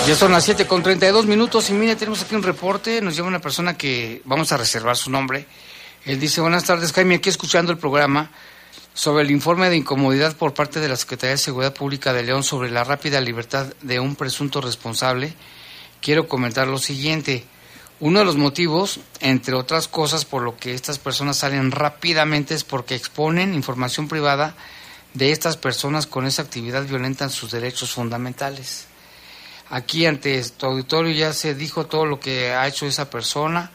[0.08, 3.28] Ya son las 7 con 32 minutos y mire, tenemos aquí un reporte, nos lleva
[3.28, 5.46] una persona que vamos a reservar su nombre.
[6.06, 8.32] Él dice, buenas tardes Jaime, aquí escuchando el programa
[8.96, 12.44] sobre el informe de incomodidad por parte de la Secretaría de Seguridad Pública de León
[12.44, 15.34] sobre la rápida libertad de un presunto responsable,
[16.02, 17.44] quiero comentar lo siguiente.
[18.00, 22.64] Uno de los motivos, entre otras cosas, por lo que estas personas salen rápidamente es
[22.64, 24.56] porque exponen información privada
[25.14, 28.88] de estas personas con esa actividad violenta en sus derechos fundamentales.
[29.70, 33.72] Aquí ante tu auditorio ya se dijo todo lo que ha hecho esa persona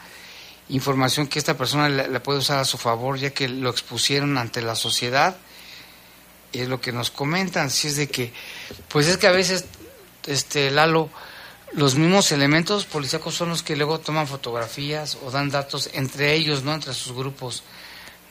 [0.71, 4.63] información que esta persona la, puede usar a su favor, ya que lo expusieron ante
[4.63, 5.37] la sociedad.
[6.53, 8.33] Es lo que nos comentan, si es de que,
[8.89, 9.67] pues es que a veces,
[10.27, 11.11] este Lalo,
[11.73, 16.65] los mismos elementos policíacos son los que luego toman fotografías o dan datos entre ellos,
[16.65, 16.75] ¿no?
[16.75, 17.63] Entre sus grupos.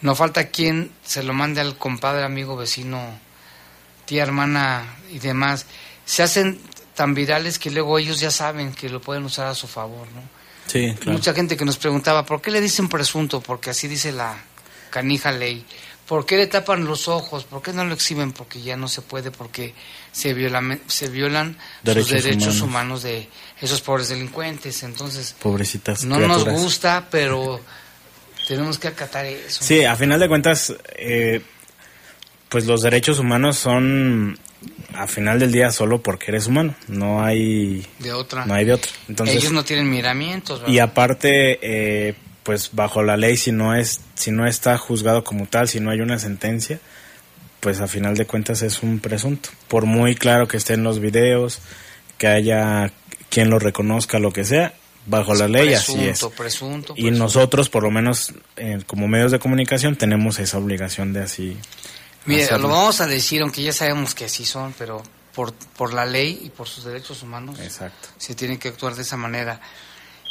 [0.02, 3.18] No falta quien se lo mande al compadre, amigo, vecino,
[4.06, 5.66] tía, hermana y demás.
[6.06, 6.60] Se hacen
[6.96, 10.39] tan virales que luego ellos ya saben que lo pueden usar a su favor, ¿no?
[11.06, 13.42] Mucha gente que nos preguntaba, ¿por qué le dicen presunto?
[13.42, 14.38] Porque así dice la
[14.90, 15.66] canija ley.
[16.08, 17.44] ¿Por qué le tapan los ojos?
[17.44, 18.32] ¿Por qué no lo exhiben?
[18.32, 19.76] Porque ya no se puede, porque
[20.12, 23.04] se, violan se violan derechos los derechos humanos.
[23.04, 23.30] de
[23.62, 24.82] esos pobres delincuentes.
[24.82, 27.60] Entonces, Pobrecitas no nos gusta, pero
[28.48, 29.64] tenemos que acatar eso.
[29.64, 31.42] Sí, a final de cuentas, eh,
[32.50, 34.40] pues los derechos humanos son
[34.94, 38.46] a final del día solo porque eres humano, no hay de otra.
[38.46, 38.92] No hay de otra.
[39.08, 40.62] Entonces, Ellos no tienen miramientos.
[40.68, 45.46] Y aparte, eh, pues bajo la ley, si no es, si no está juzgado como
[45.46, 46.80] tal, si no hay una sentencia,
[47.60, 49.50] pues a final de cuentas es un presunto.
[49.68, 51.60] Por muy claro que esté en los videos,
[52.18, 52.92] que haya
[53.30, 54.74] quien lo reconozca, lo que sea,
[55.06, 56.26] bajo la ley así es.
[56.36, 61.22] Presunto, Y nosotros, por lo menos eh, como medios de comunicación, tenemos esa obligación de
[61.22, 61.58] así
[62.26, 65.02] Mira, lo vamos a decir, aunque ya sabemos que así son, pero
[65.34, 68.10] por, por la ley y por sus derechos humanos Exacto.
[68.18, 69.62] se tiene que actuar de esa manera.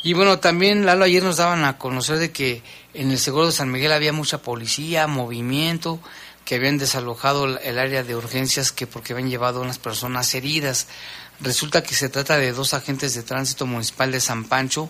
[0.04, 2.62] Y bueno, también Lalo ayer nos daban a conocer de que
[2.94, 6.00] en el seguro de San Miguel había mucha policía, movimiento,
[6.44, 10.86] que habían desalojado el área de urgencias que porque habían llevado a unas personas heridas.
[11.40, 14.88] Resulta que se trata de dos agentes de tránsito municipal de San Pancho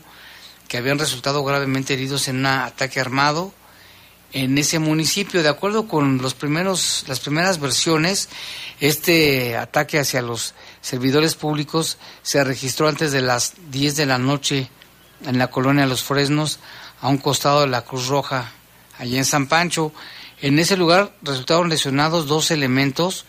[0.69, 3.53] que habían resultado gravemente heridos en un ataque armado
[4.33, 5.43] en ese municipio.
[5.43, 8.29] De acuerdo con los primeros, las primeras versiones,
[8.81, 14.71] este ataque hacia los servidores públicos se registró antes de las 10 de la noche
[15.25, 16.61] en la colonia Los Fresnos,
[17.01, 18.53] a un costado de la Cruz Roja,
[18.99, 19.93] allí en San Pancho.
[20.41, 23.25] En ese lugar resultaron lesionados dos elementos,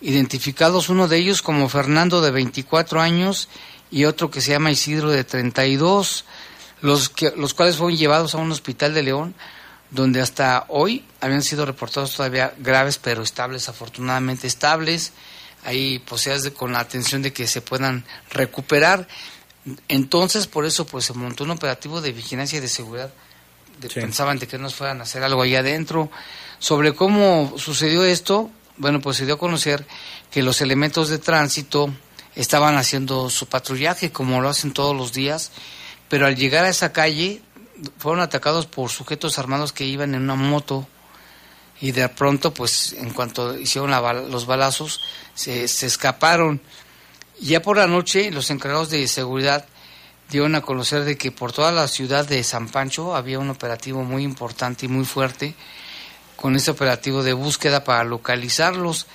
[0.00, 3.48] identificados uno de ellos como Fernando de 24 años
[3.90, 6.24] y otro que se llama Isidro de 32,
[6.82, 9.34] los, que, los cuales fueron llevados a un hospital de León,
[9.90, 15.12] donde hasta hoy habían sido reportados todavía graves pero estables, afortunadamente estables,
[15.64, 19.08] ahí poseas con la atención de que se puedan recuperar.
[19.88, 23.12] Entonces, por eso pues se montó un operativo de vigilancia y de seguridad.
[23.94, 26.10] Pensaban de que nos fueran a hacer algo ahí adentro.
[26.58, 29.86] Sobre cómo sucedió esto, bueno, pues se dio a conocer
[30.30, 31.92] que los elementos de tránsito
[32.34, 35.50] estaban haciendo su patrullaje como lo hacen todos los días,
[36.08, 37.42] pero al llegar a esa calle
[37.98, 40.86] fueron atacados por sujetos armados que iban en una moto
[41.80, 43.90] y de pronto, pues en cuanto hicieron
[44.30, 45.00] los balazos,
[45.34, 46.60] se, se escaparon.
[47.40, 49.64] Ya por la noche, los encargados de seguridad
[50.30, 54.04] dieron a conocer de que por toda la ciudad de San Pancho había un operativo
[54.04, 55.54] muy importante y muy fuerte
[56.36, 59.06] con ese operativo de búsqueda para localizarlos.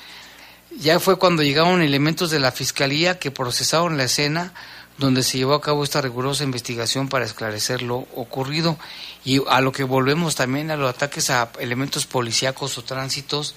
[0.78, 4.54] Ya fue cuando llegaron elementos de la fiscalía que procesaron la escena
[4.98, 8.78] donde se llevó a cabo esta rigurosa investigación para esclarecer lo ocurrido
[9.24, 13.56] y a lo que volvemos también a los ataques a elementos policíacos o tránsitos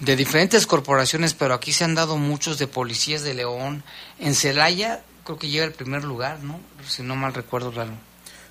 [0.00, 3.82] de diferentes corporaciones, pero aquí se han dado muchos de policías de León.
[4.18, 6.60] En Celaya creo que llega el primer lugar, ¿no?
[6.86, 7.92] Si no mal recuerdo, claro.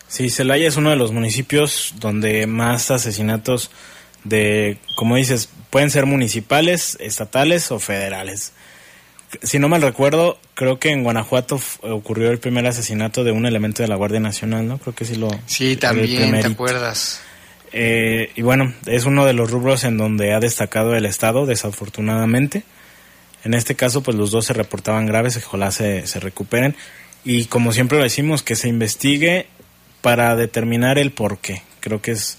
[0.07, 3.71] Sí, Celaya es uno de los municipios donde más asesinatos
[4.23, 8.53] de, como dices, pueden ser municipales, estatales o federales.
[9.43, 13.83] Si no mal recuerdo, creo que en Guanajuato ocurrió el primer asesinato de un elemento
[13.83, 14.77] de la Guardia Nacional, ¿no?
[14.77, 15.29] Creo que sí lo...
[15.45, 17.21] Sí, también, ¿te acuerdas?
[17.71, 22.63] Eh, y bueno, es uno de los rubros en donde ha destacado el Estado, desafortunadamente.
[23.43, 26.75] En este caso, pues los dos se reportaban graves, ojalá se, se recuperen.
[27.23, 29.47] Y como siempre lo decimos, que se investigue
[30.01, 31.63] para determinar el por qué.
[31.79, 32.37] Creo que es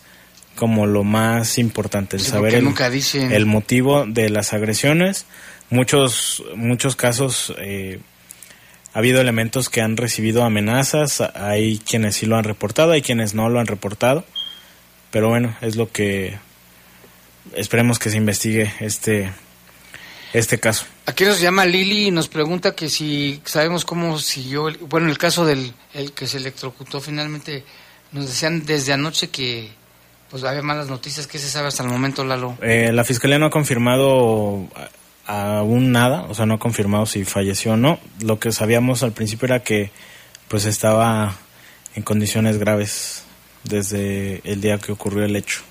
[0.57, 2.73] como lo más importante, el saber el,
[3.31, 5.27] el, motivo de las agresiones.
[5.71, 8.01] Muchos, muchos casos eh,
[8.95, 13.35] ha habido elementos que han recibido amenazas, hay quienes sí lo han reportado, hay quienes
[13.35, 14.25] no lo han reportado,
[15.11, 16.39] pero bueno, es lo que
[17.55, 19.33] esperemos que se investigue este,
[20.33, 20.87] este caso.
[21.05, 25.45] Aquí nos llama Lili y nos pregunta que si sabemos cómo siguió, bueno, el caso
[25.45, 27.65] del el que se electrocutó finalmente,
[28.13, 29.71] nos decían desde anoche que
[30.31, 31.27] pues había malas noticias.
[31.27, 32.59] ¿Qué se sabe hasta el momento, Lalo?
[32.61, 34.69] Eh, la fiscalía no ha confirmado
[35.27, 37.99] aún nada, o sea, no ha confirmado si falleció o no.
[38.21, 39.91] Lo que sabíamos al principio era que
[40.49, 41.37] pues estaba
[41.95, 43.25] en condiciones graves
[43.65, 45.63] desde el día que ocurrió el hecho.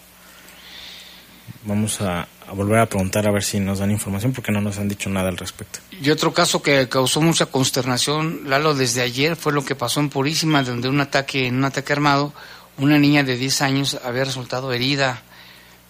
[1.64, 4.78] Vamos a, a, volver a preguntar a ver si nos dan información porque no nos
[4.78, 5.80] han dicho nada al respecto.
[6.02, 10.10] Y otro caso que causó mucha consternación, Lalo, desde ayer fue lo que pasó en
[10.10, 12.34] Purísima, donde un ataque, en un ataque armado,
[12.78, 15.22] una niña de 10 años había resultado herida,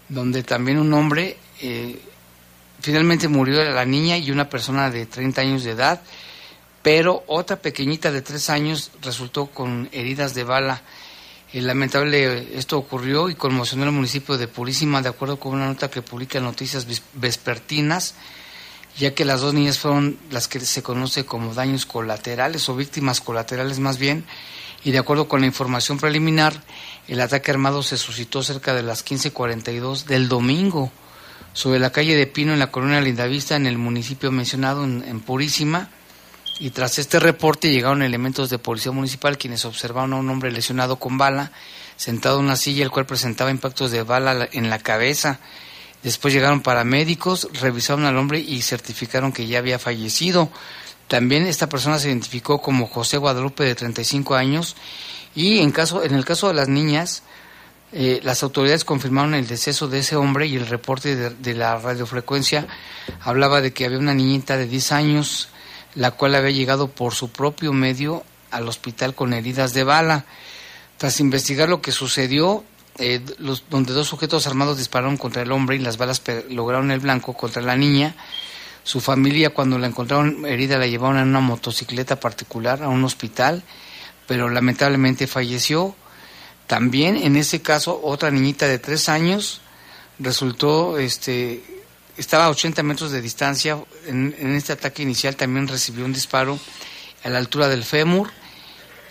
[0.08, 2.00] donde también un hombre, eh,
[2.86, 6.04] finalmente murió la niña y una persona de 30 años de edad,
[6.84, 10.84] pero otra pequeñita de 3 años resultó con heridas de bala.
[11.52, 15.90] Eh, lamentable esto ocurrió y conmocionó al municipio de Purísima, de acuerdo con una nota
[15.90, 18.14] que publica Noticias Vespertinas,
[19.00, 23.20] ya que las dos niñas fueron las que se conoce como daños colaterales o víctimas
[23.20, 24.26] colaterales más bien,
[24.84, 26.62] y de acuerdo con la información preliminar,
[27.08, 30.92] el ataque armado se suscitó cerca de las 15:42 del domingo
[31.56, 35.90] sobre la calle de Pino en la colonia Lindavista en el municipio mencionado en, Purísima
[36.60, 40.98] y tras este reporte llegaron elementos de policía municipal quienes observaron a un hombre lesionado
[40.98, 41.54] con bala
[41.96, 45.40] sentado en una silla el cual presentaba impactos de bala en la cabeza.
[46.04, 50.50] Después llegaron paramédicos, revisaron al hombre y certificaron que ya había fallecido.
[51.08, 54.76] También esta persona se identificó como José Guadalupe de 35 años
[55.36, 57.24] y en, caso, en el caso de las niñas,
[57.98, 62.68] eh, las autoridades confirmaron el deceso de ese hombre y el reporte de, la radiofrecuencia
[63.22, 65.48] hablaba de que había una niñita de 10 años,
[65.94, 70.26] la cual había llegado por su propio medio al hospital con heridas de bala.
[70.98, 72.66] Tras investigar lo que sucedió,
[72.98, 77.00] eh, los, donde dos sujetos armados dispararon contra el hombre y las balas lograron el
[77.00, 78.14] blanco contra la niña,
[78.84, 83.64] su familia cuando la encontraron herida la llevaron en una motocicleta particular a un hospital,
[84.28, 85.96] pero lamentablemente falleció.
[86.68, 89.62] También en ese caso otra niñita de tres años
[90.20, 91.64] resultó este,
[92.18, 93.78] estaba a 80 metros de distancia.
[94.08, 96.60] En, en, este ataque inicial también recibió un disparo
[97.24, 98.30] a la altura del fémur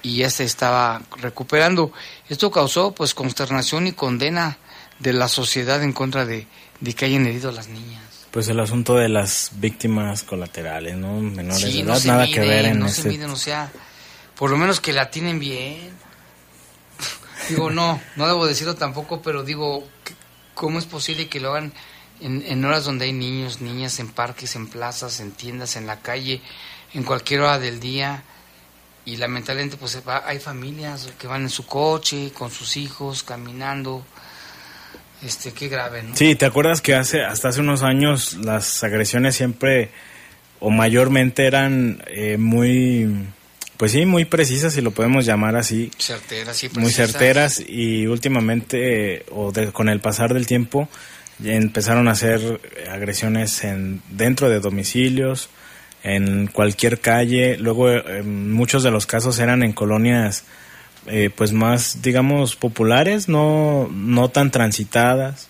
[0.02, 1.92] y ya se estaba recuperando.
[2.28, 4.58] Esto causó pues consternación y condena
[4.98, 6.46] de la sociedad en contra de,
[6.80, 8.02] de que hayan herido a las niñas.
[8.30, 11.20] Pues el asunto de las víctimas colaterales, ¿no?
[11.20, 13.70] Menores Sí, de edad, nada miden, que ver en no se miden, o sea,
[14.36, 15.92] por lo menos que la tienen bien.
[17.48, 20.14] Digo, no, no debo decirlo tampoco, pero digo, ¿qué-
[20.54, 21.72] ¿cómo es posible que lo hagan
[22.20, 26.40] en, horas donde hay niños, niñas, en parques, en plazas, en tiendas, en la calle,
[26.94, 28.22] en cualquier hora del día?
[29.06, 34.04] Y lamentablemente, pues hay familias que van en su coche, con sus hijos, caminando.
[35.22, 36.16] Este, qué grave, ¿no?
[36.16, 39.90] Sí, ¿te acuerdas que hace hasta hace unos años las agresiones siempre
[40.60, 43.26] o mayormente eran eh, muy,
[43.76, 47.10] pues sí, muy precisas, si lo podemos llamar así, Certeras y muy precisas.
[47.12, 50.88] certeras y últimamente eh, o de- con el pasar del tiempo
[51.44, 52.60] empezaron a hacer
[52.90, 55.48] agresiones en dentro de domicilios,
[56.04, 57.56] en cualquier calle.
[57.58, 60.44] Luego eh, muchos de los casos eran en colonias
[61.06, 65.48] eh, pues más digamos populares, no no tan transitadas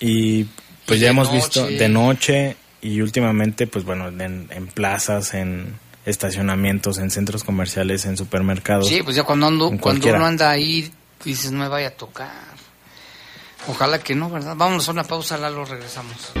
[0.00, 0.44] y
[0.86, 5.74] pues Y ya hemos visto de noche y últimamente pues bueno en, en plazas, en
[6.08, 8.88] estacionamientos, en centros comerciales, en supermercados.
[8.88, 10.18] Sí, pues ya cuando, ando, cuando cualquiera.
[10.18, 10.90] uno anda ahí,
[11.24, 12.58] dices, no me vaya a tocar.
[13.68, 14.56] Ojalá que no, ¿verdad?
[14.56, 16.32] Vámonos a una pausa, Lalo, regresamos.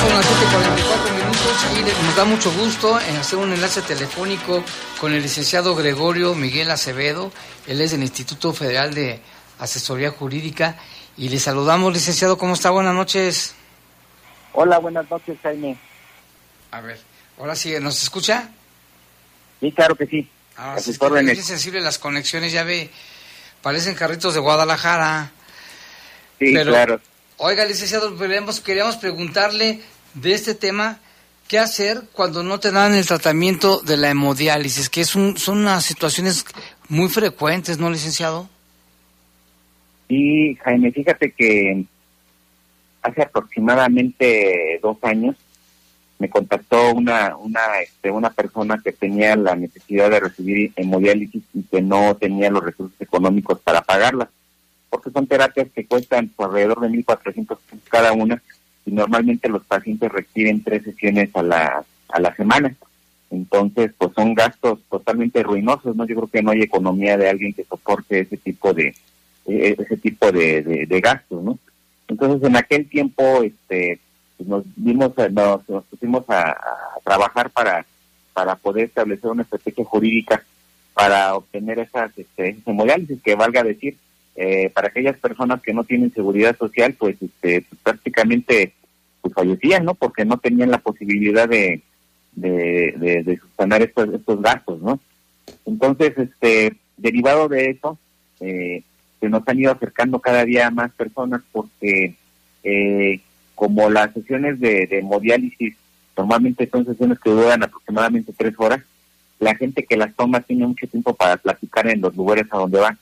[0.00, 1.21] Son las 7:44 minutos
[1.52, 4.64] y nos da mucho gusto en hacer un enlace telefónico
[4.98, 7.30] con el licenciado Gregorio Miguel Acevedo.
[7.66, 9.20] Él es del Instituto Federal de
[9.58, 10.78] Asesoría Jurídica
[11.18, 12.38] y le saludamos, licenciado.
[12.38, 12.70] ¿Cómo está?
[12.70, 13.54] Buenas noches.
[14.54, 15.76] Hola, buenas noches, Jaime.
[16.70, 16.98] A ver,
[17.38, 18.48] ahora sí, ¿nos escucha?
[19.60, 20.30] Sí, claro que sí.
[20.56, 22.90] Ahora A sí, es sensible las conexiones, ya ve,
[23.60, 25.32] parecen carritos de Guadalajara.
[26.38, 27.00] Sí, Pero- claro.
[27.36, 29.82] Oiga, licenciado, queríamos, queríamos preguntarle
[30.14, 30.98] de este tema,
[31.52, 34.88] ¿qué hacer cuando no te dan el tratamiento de la hemodiálisis?
[34.88, 36.46] Que es un, son unas situaciones
[36.88, 38.48] muy frecuentes, ¿no, licenciado?
[40.08, 41.84] Sí, Jaime, fíjate que
[43.02, 45.36] hace aproximadamente dos años
[46.18, 51.64] me contactó una una este, una persona que tenía la necesidad de recibir hemodiálisis y
[51.64, 54.30] que no tenía los recursos económicos para pagarla,
[54.88, 57.58] porque son terapias que cuestan alrededor de 1.400 pesos
[57.90, 58.40] cada una
[58.84, 62.74] y normalmente los pacientes requieren tres sesiones a la, a la semana.
[63.30, 66.06] Entonces, pues son gastos totalmente ruinosos, ¿no?
[66.06, 68.94] Yo creo que no hay economía de alguien que soporte ese tipo de
[69.46, 71.58] eh, ese tipo de, de, de gastos, ¿no?
[72.08, 73.98] Entonces, en aquel tiempo, este,
[74.36, 76.56] pues, nos dimos, nos, nos pusimos a,
[77.04, 77.84] trabajar para
[78.32, 80.42] para poder establecer una estrategia jurídica
[80.94, 83.96] para obtener esas este, hemodiálisis, que valga decir,
[84.36, 88.72] eh, para aquellas personas que no tienen seguridad social, pues, este, prácticamente
[89.20, 89.94] pues, fallecían, ¿no?
[89.94, 91.82] Porque no tenían la posibilidad de,
[92.34, 94.98] de, subsanar estos, estos gastos, ¿no?
[95.66, 97.98] Entonces, este, derivado de eso,
[98.40, 98.82] eh,
[99.20, 102.14] se nos han ido acercando cada día más personas porque
[102.64, 103.20] eh,
[103.54, 105.76] como las sesiones de, de hemodiálisis
[106.16, 108.80] normalmente son sesiones que duran aproximadamente tres horas,
[109.38, 112.80] la gente que las toma tiene mucho tiempo para platicar en los lugares a donde
[112.80, 112.98] van.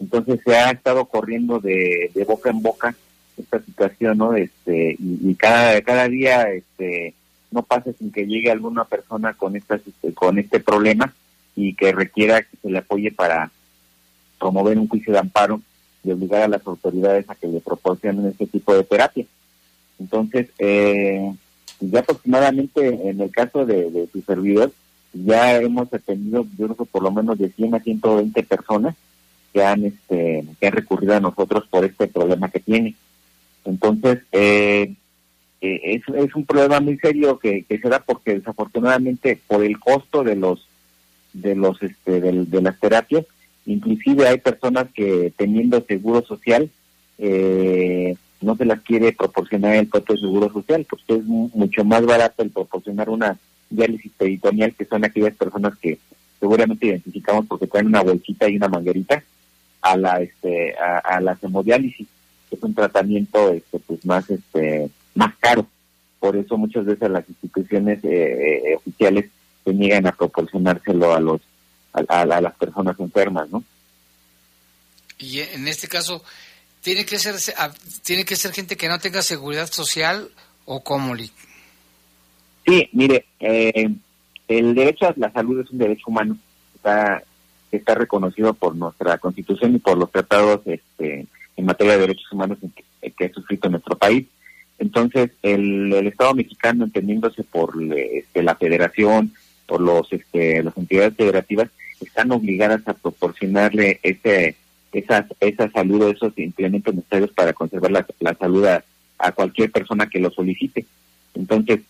[0.00, 2.94] Entonces se ha estado corriendo de, de boca en boca
[3.36, 4.34] esta situación, ¿no?
[4.34, 7.14] Este, y, cada, cada día este,
[7.50, 11.14] no pasa sin que llegue alguna persona con, estas, este, con este problema
[11.54, 13.50] y que requiera que se le apoye para
[14.38, 15.60] promover un juicio de amparo
[16.04, 19.24] y obligar a las autoridades a que le proporcionen este tipo de terapia.
[19.98, 21.32] Entonces, eh,
[21.80, 24.72] ya aproximadamente en el caso de, de su servidor,
[25.12, 28.96] ya hemos atendido, yo creo que por lo menos de 100 a 120 personas
[29.52, 32.94] que han, este, que han recurrido a nosotros por este problema que tiene.
[33.64, 34.94] Entonces, eh,
[35.60, 39.78] eh, es, es un problema muy serio que, que se da porque desafortunadamente por el
[39.78, 40.66] costo de los
[41.32, 43.24] de los este del- de, las terapias
[43.64, 46.68] inclusive hay personas que teniendo seguro social
[47.18, 52.04] eh, no se las quiere proporcionar el propio seguro social porque es mu- mucho más
[52.04, 53.38] barato el proporcionar una
[53.70, 55.98] diálisis peritoneal que son aquellas personas que
[56.40, 59.22] seguramente identificamos porque traen una bolsita y una manguerita
[59.82, 62.06] a la este a, a la hemodiálisis
[62.48, 65.66] que es un tratamiento este pues más este más caro.
[66.20, 69.26] Por eso muchas veces las instituciones eh, eh, oficiales
[69.64, 71.40] se niegan a proporcionárselo a los
[71.92, 73.62] a, a- las personas enfermas no
[75.18, 76.22] Y en este caso,
[76.80, 77.34] ¿tiene que ser,
[78.02, 80.30] tiene que ser gente que no tenga seguridad social
[80.64, 81.14] o cómo?
[82.64, 83.90] Sí, mire, eh,
[84.48, 86.36] el derecho a la salud es un derecho humano,
[86.74, 87.22] está,
[87.76, 92.58] está reconocido por nuestra constitución y por los tratados este, en materia de derechos humanos
[92.74, 94.26] que, que ha suscrito nuestro país.
[94.78, 99.32] Entonces, el, Estado mexicano, entendiéndose por este, la federación,
[99.66, 101.70] por los este, las entidades federativas,
[102.00, 104.56] están obligadas a proporcionarle ese,
[104.92, 108.84] esas, esa salud o esos implementos necesarios para conservar la, la salud a,
[109.36, 110.84] cualquier persona que lo solicite.
[111.34, 111.82] Entonces,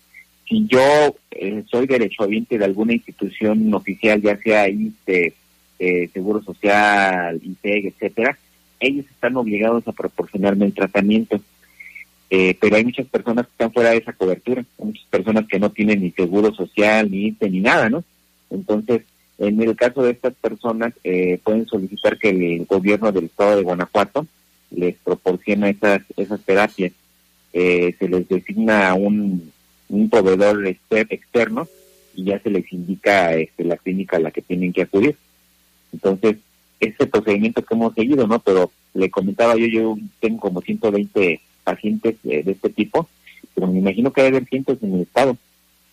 [0.47, 5.33] si yo eh, soy derechohabiente de alguna institución oficial, ya sea ISTE,
[5.79, 8.37] eh, Seguro Social, ISEG, etcétera,
[8.79, 11.39] ellos están obligados a proporcionarme el tratamiento.
[12.29, 15.71] Eh, pero hay muchas personas que están fuera de esa cobertura, muchas personas que no
[15.71, 18.03] tienen ni seguro social, ni ISTE, ni nada, ¿no?
[18.49, 19.03] Entonces,
[19.37, 23.63] en el caso de estas personas, eh, pueden solicitar que el gobierno del estado de
[23.63, 24.25] Guanajuato
[24.71, 26.91] les proporcione esas, esas terapias.
[27.53, 29.51] Eh, se les designa un,
[29.89, 31.67] un proveedor externo
[32.15, 35.15] y ya se les indica este, la clínica a la que tienen que acudir.
[35.93, 36.37] Entonces,
[36.79, 38.39] ese procedimiento que hemos seguido, ¿no?
[38.39, 43.07] Pero le comentaba yo, yo tengo como 120 pacientes de este tipo,
[43.55, 45.37] pero me imagino que hay haber cientos en el estado.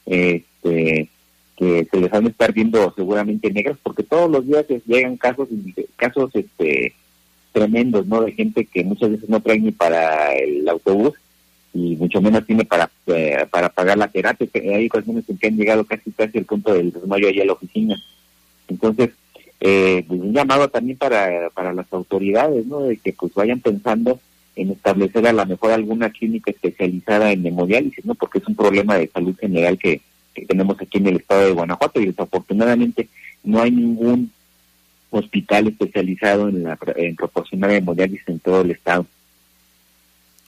[0.06, 1.08] Este,
[1.60, 5.46] que se les van a estar viendo seguramente negras, porque todos los días llegan casos,
[5.96, 6.94] casos este,
[7.52, 8.22] tremendos, ¿no?
[8.22, 11.12] De gente que muchas veces no trae ni para el autobús
[11.74, 14.48] y mucho menos tiene para eh, para pagar la terapia.
[14.54, 17.52] Hay ocasiones en que han llegado casi casi al punto del desmayo allá a la
[17.52, 18.02] oficina.
[18.66, 19.10] Entonces,
[19.60, 22.80] eh, pues un llamado también para, para las autoridades, ¿no?
[22.80, 24.18] De que pues vayan pensando
[24.56, 28.14] en establecer a lo mejor alguna clínica especializada en hemodiálisis, ¿no?
[28.14, 30.00] Porque es un problema de salud general que,
[30.48, 33.08] tenemos aquí en el estado de Guanajuato y desafortunadamente
[33.44, 34.32] no hay ningún
[35.10, 39.06] hospital especializado en, la, en proporcionar hemodiálisis en todo el estado.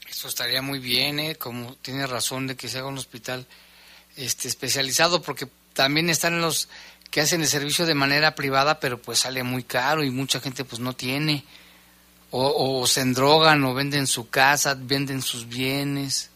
[0.09, 1.35] Eso estaría muy bien, ¿eh?
[1.35, 3.45] como tiene razón de que se haga un hospital
[4.17, 6.69] este especializado, porque también están los
[7.13, 10.65] que hacen el servicio de manera privada, pero pues sale muy caro y mucha gente
[10.65, 11.45] pues no tiene.
[12.35, 16.31] O, se endrogan o venden su casa, venden sus bienes.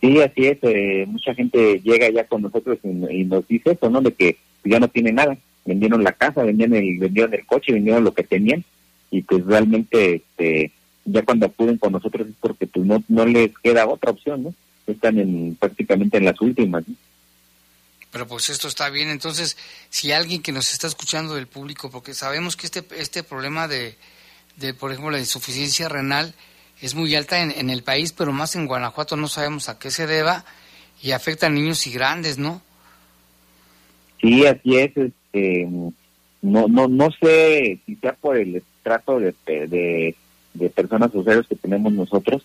[0.00, 0.58] Sí, así es.
[0.62, 4.00] Eh, mucha gente llega ya con nosotros y, nos dice eso, ¿no?
[4.00, 5.36] De que ya no tiene nada.
[5.64, 8.64] Vendieron la casa, vendieron el, vendieron el coche, vendieron lo que tenían
[9.10, 10.70] y pues realmente este,
[11.04, 14.54] ya cuando acuden con nosotros es porque pues no, no les queda otra opción, ¿no?
[14.86, 16.84] Están en, prácticamente en las últimas.
[18.12, 19.08] Pero pues esto está bien.
[19.08, 19.56] Entonces,
[19.88, 23.96] si alguien que nos está escuchando del público, porque sabemos que este, este problema de,
[24.56, 26.34] de, por ejemplo, la insuficiencia renal,
[26.82, 30.06] es muy alta en, el país, pero más en Guanajuato no sabemos a qué se
[30.06, 30.44] deba
[31.00, 32.60] y afecta a niños y grandes, ¿no?
[34.20, 34.96] Sí, así es.
[34.96, 35.68] Este,
[36.42, 40.16] no, no, no sé si sea por el trato de, de,
[40.54, 42.42] de personas usuarios que tenemos nosotros,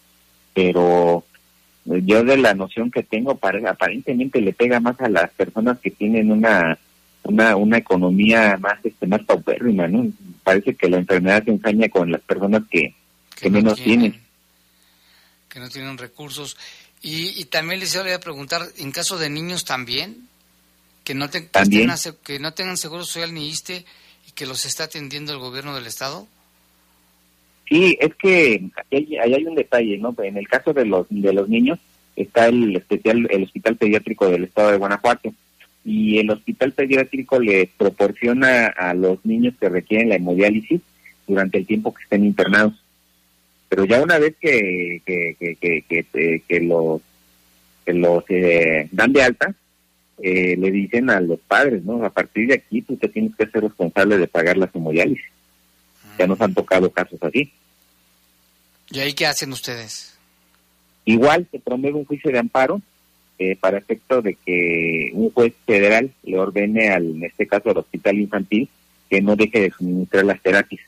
[0.54, 1.26] pero
[2.04, 6.32] yo de la noción que tengo, aparentemente le pega más a las personas que tienen
[6.32, 6.78] una
[7.24, 10.10] una, una economía más este más paupérrima, ¿no?
[10.44, 12.96] Parece que la enfermedad se ensaña con las personas que,
[13.36, 14.18] que, menos tienen
[15.50, 16.58] que no tienen recursos.
[17.02, 20.28] Y, también les voy a preguntar, en caso de niños también,
[21.04, 23.86] que no, que, no tengan seguro social ni ISTE
[24.28, 26.28] y que los está atendiendo el gobierno del Estado.
[27.70, 30.16] Sí, es que ahí, hay un detalle, ¿no?
[30.24, 31.80] En el caso de los de los niños
[32.16, 35.34] está el especial el hospital pediátrico del Estado de Guanajuato
[35.86, 40.82] y el hospital pediátrico le proporciona a los niños que requieren la hemodiálisis
[41.28, 42.74] durante el tiempo que estén internados
[43.70, 47.02] pero ya una vez que, que, que, que, que, los,
[47.86, 49.54] que los eh, dan de alta,
[50.20, 52.04] eh, le dicen a los padres, ¿no?
[52.04, 55.26] A partir de aquí tú te tienes que ser responsable de pagar la hemodiálisis.
[56.18, 57.52] Ya nos han tocado casos así.
[58.90, 60.18] ¿Y ahí qué hacen ustedes?
[61.06, 62.82] Igual se promueve un juicio de amparo
[63.40, 67.78] eh, para efecto de que un juez federal le ordene, al, en este caso al
[67.78, 68.70] hospital infantil,
[69.10, 70.82] que no deje de suministrar las terapias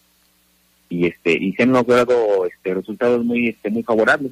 [0.90, 4.32] y este y se han logrado este resultados muy este muy favorables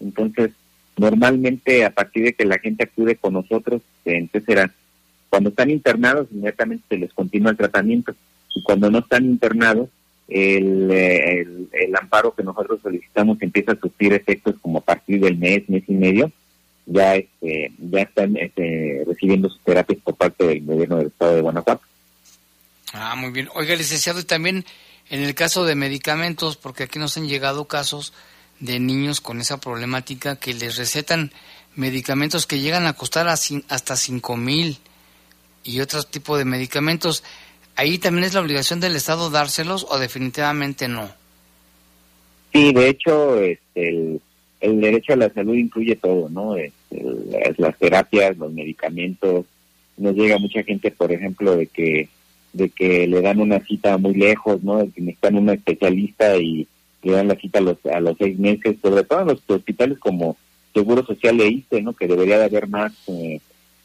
[0.00, 0.52] entonces
[0.96, 4.74] normalmente a partir de que la gente acude con nosotros entonces será
[5.28, 8.14] cuando están internados inmediatamente se les continúa el tratamiento
[8.54, 9.88] y cuando no están internados
[10.30, 15.68] el, el, amparo que nosotros solicitamos empieza a sufrir efectos como a partir del mes
[15.68, 16.30] mes y medio
[16.86, 21.40] ya este ya están este, recibiendo sus terapias por parte del gobierno del estado de
[21.42, 21.82] Guanajuato
[22.92, 24.64] ah muy bien oiga licenciado y también
[25.10, 28.12] en el caso de medicamentos, porque aquí nos han llegado casos
[28.60, 31.32] de niños con esa problemática que les recetan
[31.74, 34.78] medicamentos que llegan a costar hasta cinco mil
[35.64, 37.24] y otro tipo de medicamentos.
[37.80, 41.08] ¿Ahí también es la obligación del Estado dárselos o definitivamente no?
[42.52, 44.20] Sí, de hecho, este,
[44.60, 46.56] el, derecho a la salud incluye todo, ¿no?
[46.56, 47.02] Este,
[47.56, 49.46] las, terapias, los medicamentos,
[49.96, 52.10] nos llega mucha gente, por ejemplo, de que
[52.52, 54.76] de que le dan una cita muy lejos, ¿no?
[54.76, 56.68] De que necesitan un especialista y
[57.02, 59.98] le dan la cita a los, a los seis meses, sobre todo en los hospitales
[59.98, 60.36] como
[60.74, 61.94] Seguro Social le dice, ¿no?
[61.94, 63.40] Que debería de haber más, eh,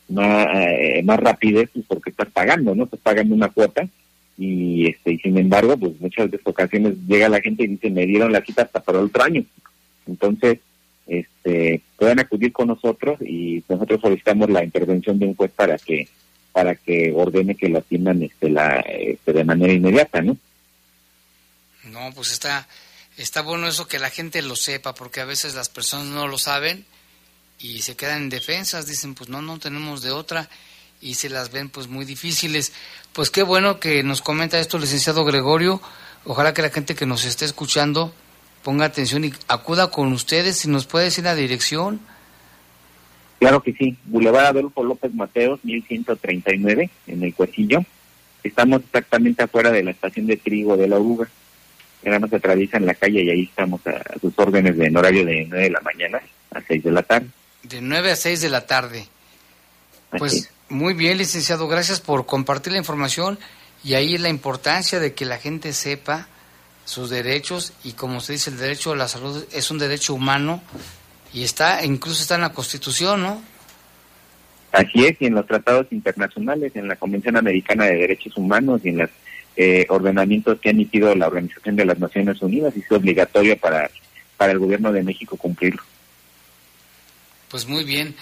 [0.09, 2.85] más, eh, más rapidez, pues porque estás pagando, ¿no?
[2.85, 3.87] Estás pagando una cuota
[4.37, 8.05] y este y sin embargo, pues muchas de ocasiones llega la gente y dice, me
[8.05, 9.43] dieron la cita hasta para otro año.
[10.07, 10.59] Entonces,
[11.07, 16.07] este, pueden acudir con nosotros y nosotros solicitamos la intervención de un juez para que
[16.51, 20.37] para que ordene que lo atiendan este, la, este, de manera inmediata, ¿no?
[21.83, 22.65] No, pues está,
[23.17, 26.37] está bueno eso que la gente lo sepa, porque a veces las personas no lo
[26.37, 26.85] saben
[27.59, 30.49] y se quedan en defensas, dicen, pues no, no tenemos de otra
[31.01, 32.73] y se las ven pues muy difíciles.
[33.13, 35.81] Pues qué bueno que nos comenta esto, licenciado Gregorio.
[36.25, 38.13] Ojalá que la gente que nos esté escuchando
[38.63, 41.99] ponga atención y acuda con ustedes, si nos puede decir la dirección
[43.39, 47.83] Claro que sí, Boulevard Adolfo López Mateos, 1139, en el Cuecillo.
[48.43, 51.27] Estamos exactamente afuera de la estación de trigo de la Oruga.
[52.05, 55.45] Ahora nos atraviesan la calle y ahí estamos a, sus órdenes de en horario de
[55.49, 57.27] 9 de la mañana a 6 de la tarde.
[57.69, 59.07] De 9 a 6 de la tarde.
[60.17, 63.39] Pues muy bien, licenciado, gracias por compartir la información
[63.83, 66.27] y ahí la importancia de que la gente sepa
[66.85, 70.61] sus derechos y como se dice, el derecho a la salud es un derecho humano
[71.33, 73.41] y está, incluso está en la Constitución, ¿no?
[74.71, 78.89] Así es, y en los tratados internacionales, en la Convención Americana de Derechos Humanos y
[78.89, 79.09] en los
[79.55, 83.89] eh, ordenamientos que ha emitido la Organización de las Naciones Unidas, y es obligatorio para,
[84.37, 85.81] para el gobierno de México cumplirlo.
[87.55, 88.13] Pues muy bien.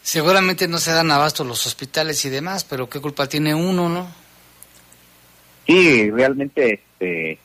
[0.00, 4.10] Seguramente no se dan abasto los hospitales y demás, pero ¿qué culpa tiene uno, no?
[5.66, 7.38] Sí, realmente este,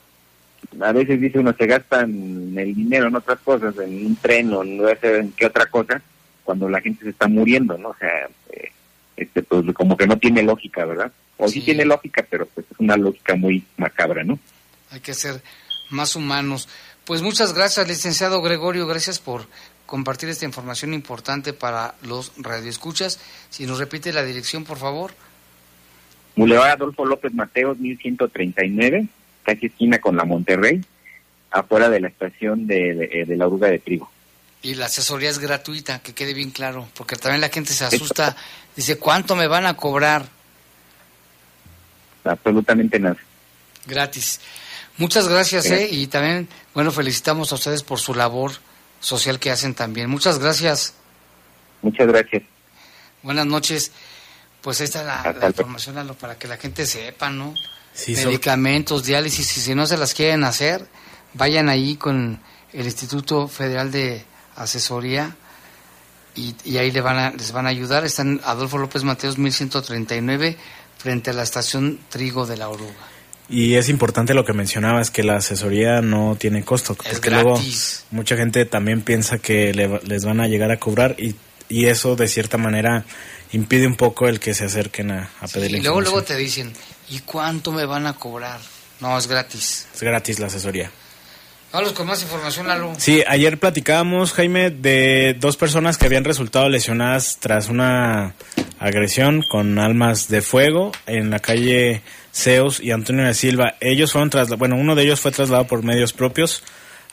[0.80, 4.64] a veces dice uno se gastan el dinero en otras cosas, en un tren o
[4.64, 6.02] no sé en qué otra cosa,
[6.46, 7.90] cuando la gente se está muriendo, ¿no?
[7.90, 8.72] O sea, eh,
[9.18, 11.12] este, pues como que no tiene lógica, ¿verdad?
[11.36, 11.60] O sí.
[11.60, 14.40] tiene lógica, pero pues es una lógica muy macabra, ¿no?
[14.92, 15.42] Hay que ser
[15.90, 16.70] más humanos.
[17.04, 19.48] Pues muchas gracias, licenciado Gregorio, gracias por
[19.90, 23.20] compartir esta información importante para los radioescuchas.
[23.50, 25.14] Si nos repite la dirección, por favor.
[26.36, 29.08] Boulevard Adolfo López Mateos, 1139
[29.44, 30.80] casi esquina con la Monterrey,
[31.50, 34.12] afuera de la estación de, de, de, la oruga de trigo.
[34.62, 38.36] Y la asesoría es gratuita, que quede bien claro, porque también la gente se asusta,
[38.76, 40.28] dice, ¿cuánto me van a cobrar?
[42.24, 43.18] Absolutamente nada.
[43.88, 44.40] Gratis.
[44.98, 45.90] Muchas gracias, gracias.
[45.90, 45.96] ¿eh?
[45.96, 48.52] y también, bueno, felicitamos a ustedes por su labor
[49.00, 50.10] social que hacen también.
[50.10, 50.94] Muchas gracias.
[51.82, 52.44] Muchas gracias.
[53.24, 53.92] Buenas noches.
[54.62, 57.54] Pues esta es la, la información para que la gente sepa, ¿no?
[57.94, 60.86] Sí, medicamentos, diálisis, y si no se las quieren hacer,
[61.34, 62.40] vayan ahí con
[62.74, 64.24] el Instituto Federal de
[64.56, 65.36] Asesoría
[66.36, 68.06] y, y ahí le van a, les van a ayudar.
[68.06, 70.58] Están Adolfo López Mateos 1139
[70.98, 72.94] frente a la estación Trigo de la Oruga.
[73.50, 76.94] Y es importante lo que mencionabas, que la asesoría no tiene costo.
[76.94, 77.44] Es porque gratis.
[78.12, 81.36] luego mucha gente también piensa que le, les van a llegar a cobrar y,
[81.68, 83.06] y eso de cierta manera
[83.52, 86.36] impide un poco el que se acerquen a, a pedir sí, Y luego, luego te
[86.36, 86.72] dicen,
[87.10, 88.60] ¿y cuánto me van a cobrar?
[89.00, 89.88] No, es gratis.
[89.96, 90.92] Es gratis la asesoría.
[91.72, 92.94] Vamos con más información, Lalo.
[92.98, 98.34] Sí, ayer platicábamos, Jaime, de dos personas que habían resultado lesionadas tras una
[98.80, 102.02] agresión con armas de fuego en la calle
[102.34, 103.76] Zeus y Antonio de Silva.
[103.82, 106.64] Ellos fueron trasladados, bueno, uno de ellos fue trasladado por medios propios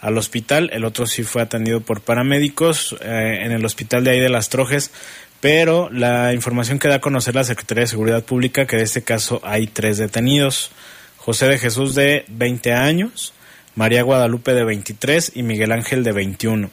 [0.00, 4.20] al hospital, el otro sí fue atendido por paramédicos eh, en el hospital de ahí
[4.20, 4.90] de Las Trojes,
[5.40, 9.02] pero la información que da a conocer la Secretaría de Seguridad Pública que en este
[9.02, 10.70] caso hay tres detenidos.
[11.16, 13.32] José de Jesús de 20 años,
[13.74, 16.70] María Guadalupe de 23 y Miguel Ángel de 21.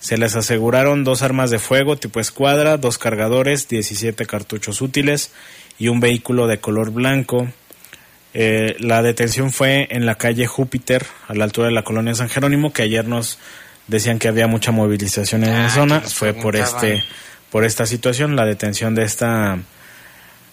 [0.00, 5.32] Se les aseguraron dos armas de fuego tipo escuadra, dos cargadores, 17 cartuchos útiles
[5.78, 7.48] y un vehículo de color blanco.
[8.34, 12.28] Eh, la detención fue en la calle Júpiter, a la altura de la colonia San
[12.28, 13.38] Jerónimo, que ayer nos
[13.86, 16.00] decían que había mucha movilización en Ah, la zona.
[16.00, 17.02] Fue por este
[17.50, 19.58] por esta situación, la detención de esta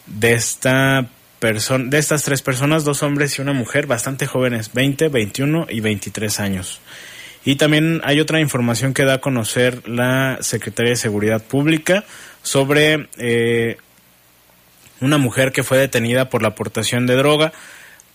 [0.05, 1.07] de esta
[1.39, 5.81] persona, de estas tres personas, dos hombres y una mujer, bastante jóvenes, 20, 21 y
[5.81, 6.79] 23 años.
[7.45, 12.05] Y también hay otra información que da a conocer la Secretaría de Seguridad Pública
[12.41, 13.77] sobre eh,
[15.01, 17.51] una mujer que fue detenida por la aportación de droga,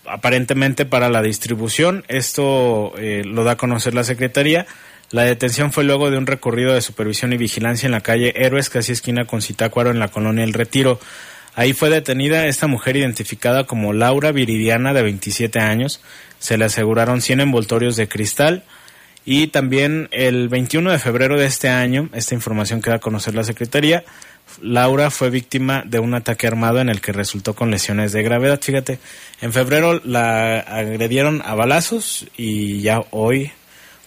[0.06, 2.04] aparentemente para la distribución.
[2.08, 4.66] Esto eh, lo da a conocer la Secretaría.
[5.10, 8.70] La detención fue luego de un recorrido de supervisión y vigilancia en la calle Héroes,
[8.70, 11.00] casi esquina con Citácuaro, en la colonia El Retiro.
[11.54, 16.00] Ahí fue detenida esta mujer identificada como Laura Viridiana, de 27 años.
[16.38, 18.64] Se le aseguraron 100 envoltorios de cristal
[19.30, 23.34] Y también el 21 de febrero de este año, esta información que da a conocer
[23.34, 24.02] la Secretaría,
[24.62, 28.58] Laura fue víctima de un ataque armado en el que resultó con lesiones de gravedad.
[28.58, 28.98] Fíjate,
[29.42, 33.52] en febrero la agredieron a balazos y ya hoy,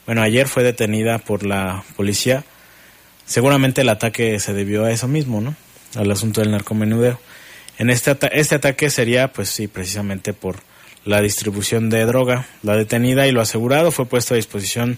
[0.07, 2.43] bueno, ayer fue detenida por la policía.
[3.27, 5.53] Seguramente el ataque se debió a eso mismo, ¿no?
[5.97, 7.19] Al asunto del narcomenudeo.
[7.77, 10.63] En este, este ataque sería, pues sí, precisamente por
[11.05, 12.47] la distribución de droga.
[12.63, 14.97] La detenida y lo asegurado fue puesto a disposición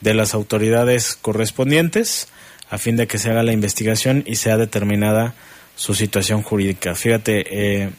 [0.00, 2.28] de las autoridades correspondientes
[2.72, 5.34] a fin de que se haga la investigación y sea determinada
[5.76, 6.94] su situación jurídica.
[6.94, 7.90] Fíjate, eh,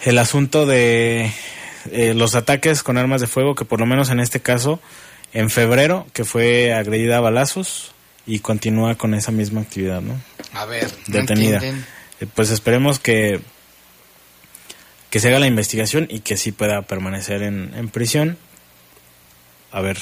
[0.00, 1.30] el asunto de
[1.92, 4.80] eh, los ataques con armas de fuego, que por lo menos en este caso,
[5.34, 7.92] en febrero, que fue agredida a balazos
[8.26, 10.14] y continúa con esa misma actividad, ¿no?
[10.54, 11.60] A ver, detenida.
[11.62, 13.42] Eh, pues esperemos que
[15.10, 18.38] que se haga la investigación y que sí pueda permanecer en, en prisión.
[19.70, 19.98] A ver,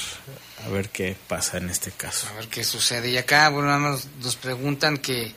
[0.65, 2.27] a ver qué pasa en este caso.
[2.29, 3.09] A ver qué sucede.
[3.09, 5.33] Y acá, bueno, nada más nos preguntan que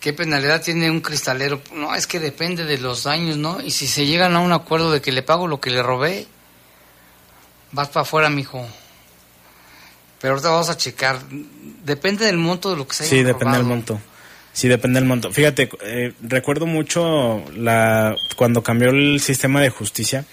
[0.00, 1.62] qué penalidad tiene un cristalero.
[1.72, 3.60] No, es que depende de los daños, ¿no?
[3.60, 6.26] Y si se llegan a un acuerdo de que le pago lo que le robé,
[7.70, 8.66] vas para afuera, mijo.
[10.20, 11.20] Pero ahorita vamos a checar.
[11.84, 14.00] Depende del monto de lo que se haya Sí, depende del monto.
[14.52, 15.32] Sí, depende del monto.
[15.32, 20.24] Fíjate, eh, recuerdo mucho la cuando cambió el sistema de justicia,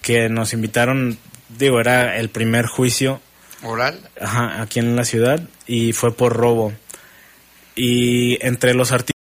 [0.00, 1.18] que nos invitaron,
[1.58, 3.20] digo, era el primer juicio
[3.62, 4.00] ¿Oral?
[4.20, 6.72] Ajá, aquí en la ciudad y fue por robo.
[7.74, 9.11] Y entre los artículos